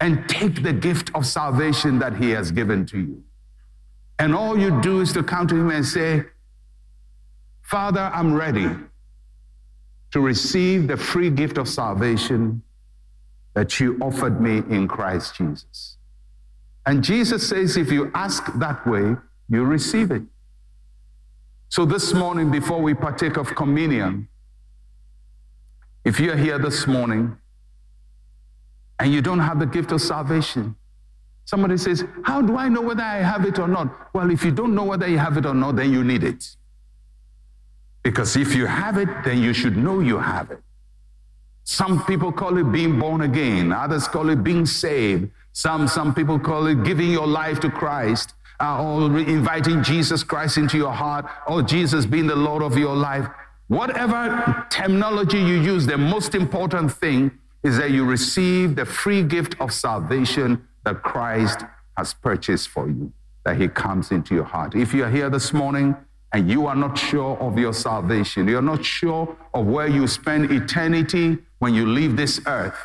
and 0.00 0.28
take 0.28 0.62
the 0.62 0.72
gift 0.72 1.10
of 1.14 1.26
salvation 1.26 1.98
that 1.98 2.14
He 2.14 2.30
has 2.30 2.52
given 2.52 2.84
to 2.86 2.98
you. 2.98 3.24
And 4.18 4.34
all 4.34 4.58
you 4.58 4.80
do 4.82 5.00
is 5.00 5.14
to 5.14 5.22
come 5.22 5.46
to 5.46 5.56
Him 5.56 5.70
and 5.70 5.84
say, 5.84 6.24
Father, 7.62 8.10
I'm 8.12 8.34
ready 8.34 8.68
to 10.10 10.20
receive 10.20 10.88
the 10.88 10.96
free 10.98 11.30
gift 11.30 11.56
of 11.56 11.68
salvation 11.68 12.62
that 13.54 13.80
you 13.80 13.98
offered 14.02 14.42
me 14.42 14.58
in 14.58 14.86
Christ 14.86 15.34
Jesus. 15.36 15.96
And 16.84 17.02
Jesus 17.02 17.48
says, 17.48 17.78
if 17.78 17.90
you 17.90 18.10
ask 18.14 18.44
that 18.58 18.86
way, 18.86 19.16
you 19.48 19.64
receive 19.64 20.10
it. 20.10 20.22
So 21.70 21.86
this 21.86 22.12
morning, 22.12 22.50
before 22.50 22.80
we 22.80 22.92
partake 22.92 23.38
of 23.38 23.54
communion, 23.54 24.28
if 26.08 26.18
you're 26.18 26.36
here 26.36 26.58
this 26.58 26.86
morning 26.86 27.36
and 28.98 29.12
you 29.12 29.20
don't 29.20 29.40
have 29.40 29.58
the 29.58 29.66
gift 29.66 29.92
of 29.92 30.00
salvation, 30.00 30.74
somebody 31.44 31.76
says, 31.76 32.02
How 32.24 32.40
do 32.40 32.56
I 32.56 32.68
know 32.70 32.80
whether 32.80 33.02
I 33.02 33.18
have 33.18 33.44
it 33.44 33.58
or 33.58 33.68
not? 33.68 34.14
Well, 34.14 34.30
if 34.30 34.42
you 34.42 34.50
don't 34.50 34.74
know 34.74 34.84
whether 34.84 35.06
you 35.06 35.18
have 35.18 35.36
it 35.36 35.44
or 35.44 35.52
not, 35.52 35.76
then 35.76 35.92
you 35.92 36.02
need 36.02 36.24
it. 36.24 36.56
Because 38.02 38.36
if 38.36 38.54
you 38.54 38.64
have 38.64 38.96
it, 38.96 39.08
then 39.22 39.42
you 39.42 39.52
should 39.52 39.76
know 39.76 40.00
you 40.00 40.18
have 40.18 40.50
it. 40.50 40.62
Some 41.64 42.02
people 42.06 42.32
call 42.32 42.56
it 42.56 42.72
being 42.72 42.98
born 42.98 43.20
again. 43.20 43.70
Others 43.70 44.08
call 44.08 44.30
it 44.30 44.42
being 44.42 44.64
saved. 44.64 45.30
Some, 45.52 45.88
some 45.88 46.14
people 46.14 46.38
call 46.38 46.66
it 46.68 46.84
giving 46.84 47.10
your 47.10 47.26
life 47.26 47.60
to 47.60 47.70
Christ 47.70 48.32
uh, 48.60 48.82
or 48.82 49.18
inviting 49.18 49.82
Jesus 49.82 50.22
Christ 50.22 50.56
into 50.56 50.78
your 50.78 50.92
heart 50.92 51.26
or 51.46 51.60
Jesus 51.62 52.06
being 52.06 52.26
the 52.26 52.36
Lord 52.36 52.62
of 52.62 52.78
your 52.78 52.96
life. 52.96 53.28
Whatever 53.68 54.66
terminology 54.70 55.38
you 55.38 55.60
use, 55.60 55.86
the 55.86 55.98
most 55.98 56.34
important 56.34 56.92
thing 56.92 57.30
is 57.62 57.76
that 57.76 57.90
you 57.90 58.04
receive 58.04 58.76
the 58.76 58.84
free 58.84 59.22
gift 59.22 59.56
of 59.60 59.72
salvation 59.72 60.66
that 60.84 61.02
Christ 61.02 61.60
has 61.96 62.14
purchased 62.14 62.68
for 62.68 62.88
you, 62.88 63.12
that 63.44 63.56
He 63.56 63.68
comes 63.68 64.10
into 64.10 64.34
your 64.34 64.44
heart. 64.44 64.74
If 64.74 64.94
you're 64.94 65.10
here 65.10 65.28
this 65.28 65.52
morning 65.52 65.94
and 66.32 66.50
you 66.50 66.66
are 66.66 66.74
not 66.74 66.96
sure 66.96 67.36
of 67.38 67.58
your 67.58 67.74
salvation, 67.74 68.48
you're 68.48 68.62
not 68.62 68.84
sure 68.84 69.36
of 69.52 69.66
where 69.66 69.88
you 69.88 70.06
spend 70.06 70.50
eternity, 70.50 71.38
when 71.58 71.74
you 71.74 71.86
leave 71.86 72.16
this 72.16 72.40
earth, 72.46 72.78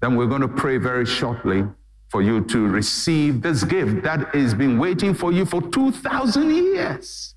then 0.00 0.16
we're 0.16 0.26
going 0.26 0.42
to 0.42 0.48
pray 0.48 0.76
very 0.76 1.06
shortly 1.06 1.64
for 2.10 2.22
you 2.22 2.44
to 2.44 2.68
receive 2.68 3.42
this 3.42 3.64
gift 3.64 4.02
that 4.04 4.34
has 4.34 4.54
been 4.54 4.78
waiting 4.78 5.14
for 5.14 5.32
you 5.32 5.44
for 5.44 5.62
2,000 5.62 6.50
years. 6.50 7.35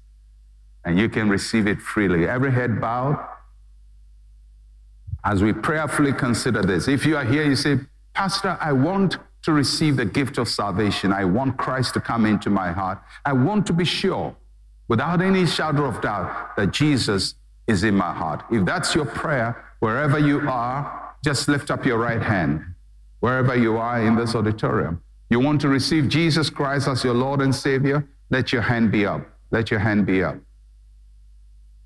And 0.85 0.97
you 0.97 1.09
can 1.09 1.29
receive 1.29 1.67
it 1.67 1.81
freely. 1.81 2.27
Every 2.27 2.51
head 2.51 2.79
bowed. 2.79 3.23
As 5.23 5.43
we 5.43 5.51
prayerfully 5.51 6.13
consider 6.13 6.61
this, 6.61 6.87
if 6.87 7.05
you 7.05 7.17
are 7.17 7.25
here, 7.25 7.43
you 7.43 7.55
say, 7.55 7.79
Pastor, 8.13 8.57
I 8.61 8.71
want 8.71 9.17
to 9.43 9.51
receive 9.51 9.97
the 9.97 10.05
gift 10.05 10.37
of 10.37 10.47
salvation. 10.47 11.11
I 11.11 11.25
want 11.25 11.57
Christ 11.57 11.93
to 11.95 12.01
come 12.01 12.25
into 12.25 12.49
my 12.49 12.71
heart. 12.71 12.99
I 13.25 13.33
want 13.33 13.67
to 13.67 13.73
be 13.73 13.85
sure, 13.85 14.35
without 14.87 15.21
any 15.21 15.45
shadow 15.45 15.85
of 15.85 16.01
doubt, 16.01 16.55
that 16.57 16.71
Jesus 16.71 17.35
is 17.67 17.83
in 17.83 17.95
my 17.95 18.13
heart. 18.13 18.43
If 18.51 18.65
that's 18.65 18.95
your 18.95 19.05
prayer, 19.05 19.65
Wherever 19.79 20.19
you 20.19 20.41
are, 20.49 21.15
just 21.23 21.47
lift 21.47 21.71
up 21.71 21.85
your 21.85 21.97
right 21.97 22.21
hand. 22.21 22.61
Wherever 23.21 23.55
you 23.55 23.77
are 23.77 24.01
in 24.01 24.15
this 24.15 24.35
auditorium. 24.35 25.01
You 25.29 25.39
want 25.39 25.61
to 25.61 25.69
receive 25.69 26.09
Jesus 26.09 26.49
Christ 26.49 26.87
as 26.87 27.03
your 27.03 27.13
Lord 27.13 27.41
and 27.41 27.53
Savior? 27.53 28.07
Let 28.29 28.51
your 28.51 28.61
hand 28.61 28.91
be 28.91 29.05
up. 29.05 29.21
Let 29.51 29.71
your 29.71 29.79
hand 29.79 30.05
be 30.05 30.23
up. 30.23 30.37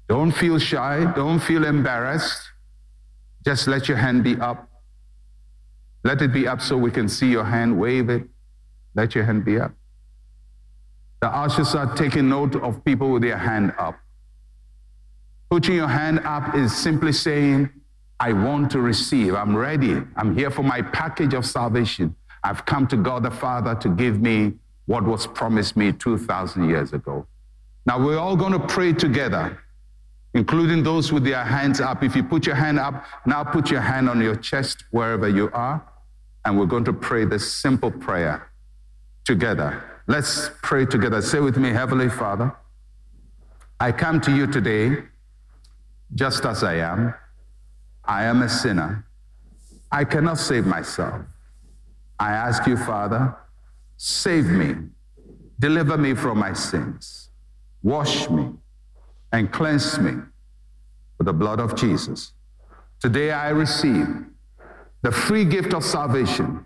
Don't 0.07 0.31
feel 0.31 0.59
shy. 0.59 1.11
Don't 1.15 1.39
feel 1.39 1.65
embarrassed. 1.65 2.41
Just 3.45 3.67
let 3.67 3.87
your 3.87 3.97
hand 3.97 4.23
be 4.23 4.35
up. 4.35 4.69
Let 6.03 6.21
it 6.21 6.33
be 6.33 6.47
up 6.47 6.61
so 6.61 6.77
we 6.77 6.91
can 6.91 7.07
see 7.07 7.29
your 7.29 7.45
hand. 7.45 7.79
Wave 7.79 8.09
it. 8.09 8.23
Let 8.95 9.15
your 9.15 9.23
hand 9.23 9.45
be 9.45 9.59
up. 9.59 9.73
The 11.21 11.29
ushers 11.29 11.73
are 11.73 11.95
taking 11.95 12.27
note 12.27 12.55
of 12.55 12.83
people 12.83 13.11
with 13.11 13.21
their 13.21 13.37
hand 13.37 13.73
up. 13.79 13.97
Putting 15.49 15.75
your 15.75 15.87
hand 15.87 16.19
up 16.25 16.55
is 16.55 16.75
simply 16.75 17.13
saying, 17.13 17.69
I 18.19 18.33
want 18.33 18.71
to 18.71 18.81
receive. 18.81 19.33
I'm 19.35 19.55
ready. 19.55 20.01
I'm 20.15 20.35
here 20.37 20.51
for 20.51 20.63
my 20.63 20.81
package 20.81 21.33
of 21.33 21.45
salvation. 21.45 22.15
I've 22.43 22.65
come 22.65 22.87
to 22.87 22.97
God 22.97 23.23
the 23.23 23.31
Father 23.31 23.75
to 23.75 23.89
give 23.89 24.21
me 24.21 24.53
what 24.85 25.03
was 25.03 25.25
promised 25.27 25.77
me 25.77 25.93
2,000 25.93 26.69
years 26.69 26.91
ago. 26.91 27.25
Now 27.85 28.03
we're 28.03 28.17
all 28.17 28.35
going 28.35 28.53
to 28.53 28.67
pray 28.67 28.93
together, 28.93 29.62
including 30.33 30.83
those 30.83 31.11
with 31.11 31.23
their 31.23 31.43
hands 31.43 31.79
up. 31.79 32.03
If 32.03 32.15
you 32.15 32.23
put 32.23 32.45
your 32.45 32.55
hand 32.55 32.79
up, 32.79 33.05
now 33.25 33.43
put 33.43 33.69
your 33.69 33.81
hand 33.81 34.09
on 34.09 34.21
your 34.21 34.35
chest 34.35 34.85
wherever 34.91 35.27
you 35.27 35.49
are, 35.53 35.85
and 36.45 36.57
we're 36.57 36.65
going 36.65 36.85
to 36.85 36.93
pray 36.93 37.25
this 37.25 37.51
simple 37.51 37.91
prayer 37.91 38.51
together. 39.25 39.83
Let's 40.07 40.49
pray 40.61 40.85
together. 40.85 41.21
Say 41.21 41.39
with 41.39 41.57
me, 41.57 41.69
Heavenly 41.69 42.09
Father, 42.09 42.53
I 43.79 43.91
come 43.91 44.19
to 44.21 44.35
you 44.35 44.47
today 44.47 45.03
just 46.15 46.45
as 46.45 46.63
I 46.63 46.75
am. 46.75 47.13
I 48.03 48.25
am 48.25 48.41
a 48.41 48.49
sinner. 48.49 49.05
I 49.91 50.03
cannot 50.03 50.39
save 50.39 50.65
myself. 50.65 51.21
I 52.19 52.31
ask 52.31 52.65
you, 52.67 52.77
Father, 52.77 53.35
save 53.97 54.47
me, 54.47 54.75
deliver 55.59 55.97
me 55.97 56.13
from 56.13 56.39
my 56.39 56.53
sins, 56.53 57.29
wash 57.81 58.29
me, 58.29 58.53
and 59.33 59.51
cleanse 59.51 59.99
me 59.99 60.13
with 61.17 61.25
the 61.25 61.33
blood 61.33 61.59
of 61.59 61.75
Jesus. 61.75 62.31
Today 63.01 63.31
I 63.31 63.49
receive 63.49 64.07
the 65.01 65.11
free 65.11 65.43
gift 65.43 65.73
of 65.73 65.83
salvation 65.83 66.65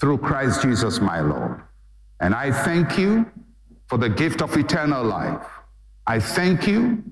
through 0.00 0.18
Christ 0.18 0.62
Jesus 0.62 1.00
my 1.00 1.20
Lord. 1.20 1.62
And 2.18 2.34
I 2.34 2.50
thank 2.50 2.98
you 2.98 3.30
for 3.86 3.98
the 3.98 4.08
gift 4.08 4.42
of 4.42 4.56
eternal 4.56 5.04
life 5.04 5.46
I 6.06 6.20
thank 6.20 6.66
you 6.66 7.02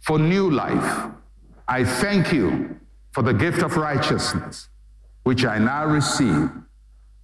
for 0.00 0.18
new 0.18 0.50
life. 0.50 1.10
I 1.66 1.84
thank 1.84 2.32
you 2.32 2.78
for 3.12 3.22
the 3.22 3.34
gift 3.34 3.62
of 3.62 3.76
righteousness, 3.76 4.68
which 5.24 5.44
I 5.44 5.58
now 5.58 5.86
receive. 5.86 6.50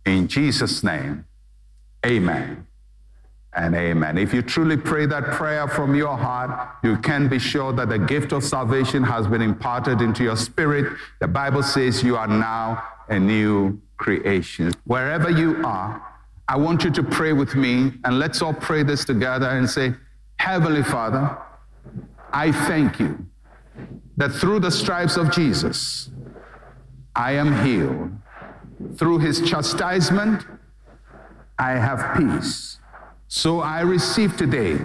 In 0.04 0.26
Jesus' 0.26 0.82
name, 0.82 1.26
amen 2.04 2.66
and 3.54 3.74
amen. 3.74 4.16
If 4.16 4.32
you 4.32 4.40
truly 4.40 4.76
pray 4.76 5.06
that 5.06 5.24
prayer 5.32 5.68
from 5.68 5.94
your 5.94 6.16
heart, 6.16 6.76
you 6.82 6.96
can 6.96 7.28
be 7.28 7.38
sure 7.38 7.72
that 7.74 7.90
the 7.90 7.98
gift 7.98 8.32
of 8.32 8.42
salvation 8.42 9.02
has 9.02 9.26
been 9.26 9.42
imparted 9.42 10.00
into 10.00 10.24
your 10.24 10.36
spirit. 10.36 10.96
The 11.20 11.28
Bible 11.28 11.62
says 11.62 12.02
you 12.02 12.16
are 12.16 12.26
now 12.26 12.82
a 13.08 13.18
new 13.18 13.80
creation. 13.98 14.72
Wherever 14.84 15.28
you 15.28 15.62
are, 15.64 16.02
I 16.48 16.56
want 16.56 16.82
you 16.82 16.90
to 16.92 17.02
pray 17.02 17.32
with 17.32 17.54
me, 17.54 17.92
and 18.04 18.18
let's 18.18 18.42
all 18.42 18.54
pray 18.54 18.82
this 18.82 19.04
together 19.04 19.46
and 19.48 19.68
say, 19.68 19.94
Heavenly 20.36 20.82
Father, 20.82 21.36
I 22.32 22.52
thank 22.52 22.98
you 22.98 23.26
that 24.16 24.32
through 24.32 24.60
the 24.60 24.70
stripes 24.70 25.16
of 25.16 25.30
Jesus, 25.30 26.10
I 27.14 27.32
am 27.32 27.64
healed. 27.64 28.12
Through 28.96 29.18
his 29.18 29.40
chastisement, 29.48 30.44
I 31.58 31.72
have 31.72 32.16
peace. 32.16 32.78
So 33.34 33.60
I 33.60 33.80
receive 33.80 34.36
today 34.36 34.76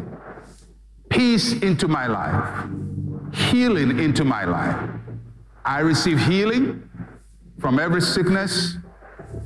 peace 1.09 1.51
into 1.51 1.89
my 1.89 2.07
life, 2.07 2.65
healing 3.33 3.99
into 3.99 4.23
my 4.23 4.45
life. 4.45 4.89
I 5.65 5.81
receive 5.81 6.17
healing 6.17 6.89
from 7.59 7.77
every 7.77 7.99
sickness, 7.99 8.77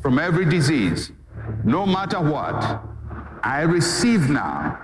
from 0.04 0.20
every 0.20 0.46
disease, 0.46 1.12
no 1.64 1.84
matter 1.84 2.22
what. 2.22 2.84
I 3.42 3.62
receive 3.62 4.30
now 4.30 4.80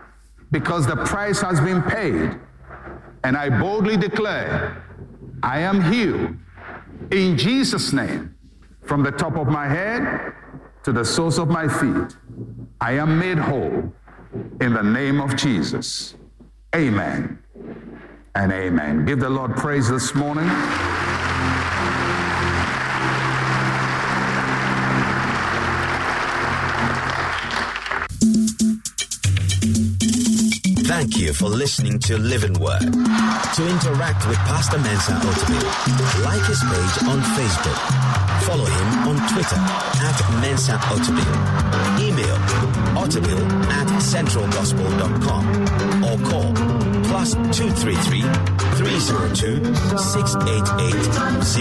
because 0.49 0.87
the 0.87 0.95
price 0.95 1.39
has 1.41 1.61
been 1.61 1.83
paid. 1.83 2.39
And 3.23 3.37
I 3.37 3.51
boldly 3.61 3.97
declare, 3.97 4.83
I 5.43 5.59
am 5.59 5.79
healed 5.93 6.35
in 7.11 7.37
Jesus' 7.37 7.93
name, 7.93 8.35
from 8.81 9.03
the 9.03 9.11
top 9.11 9.37
of 9.37 9.45
my 9.45 9.67
head 9.67 10.33
to 10.85 10.91
the 10.91 11.05
soles 11.05 11.37
of 11.37 11.49
my 11.49 11.67
feet. 11.67 12.17
I 12.81 12.93
am 12.93 13.19
made 13.19 13.37
whole 13.37 13.93
in 14.61 14.73
the 14.73 14.83
name 14.83 15.21
of 15.21 15.35
Jesus. 15.35 16.15
Amen 16.75 17.39
and 18.35 18.51
amen. 18.51 19.05
Give 19.05 19.19
the 19.19 19.29
Lord 19.29 19.55
praise 19.55 19.89
this 19.89 20.13
morning. 20.13 20.47
Thank 30.87 31.17
you 31.17 31.33
for 31.33 31.47
listening 31.47 31.99
to 31.99 32.17
Living 32.17 32.53
Word. 32.59 32.81
To 32.81 33.67
interact 33.69 34.27
with 34.27 34.37
Pastor 34.49 34.79
Mensa 34.79 35.11
Otabil, 35.13 36.23
like 36.23 36.43
his 36.45 36.59
page 36.61 37.07
on 37.07 37.21
Facebook. 37.37 37.77
Follow 38.45 38.65
him 38.65 39.07
on 39.09 39.17
Twitter 39.31 39.57
at 39.57 40.41
Mensa 40.41 40.77
Otabil. 40.89 41.96
Otabil 42.95 43.39
at 43.69 43.87
centralgospel.com 44.01 45.45
or 46.03 46.17
call 46.29 46.53
plus 47.05 47.33
233 47.33 48.21
302 48.77 49.63
688 49.97 51.43
000. 51.43 51.57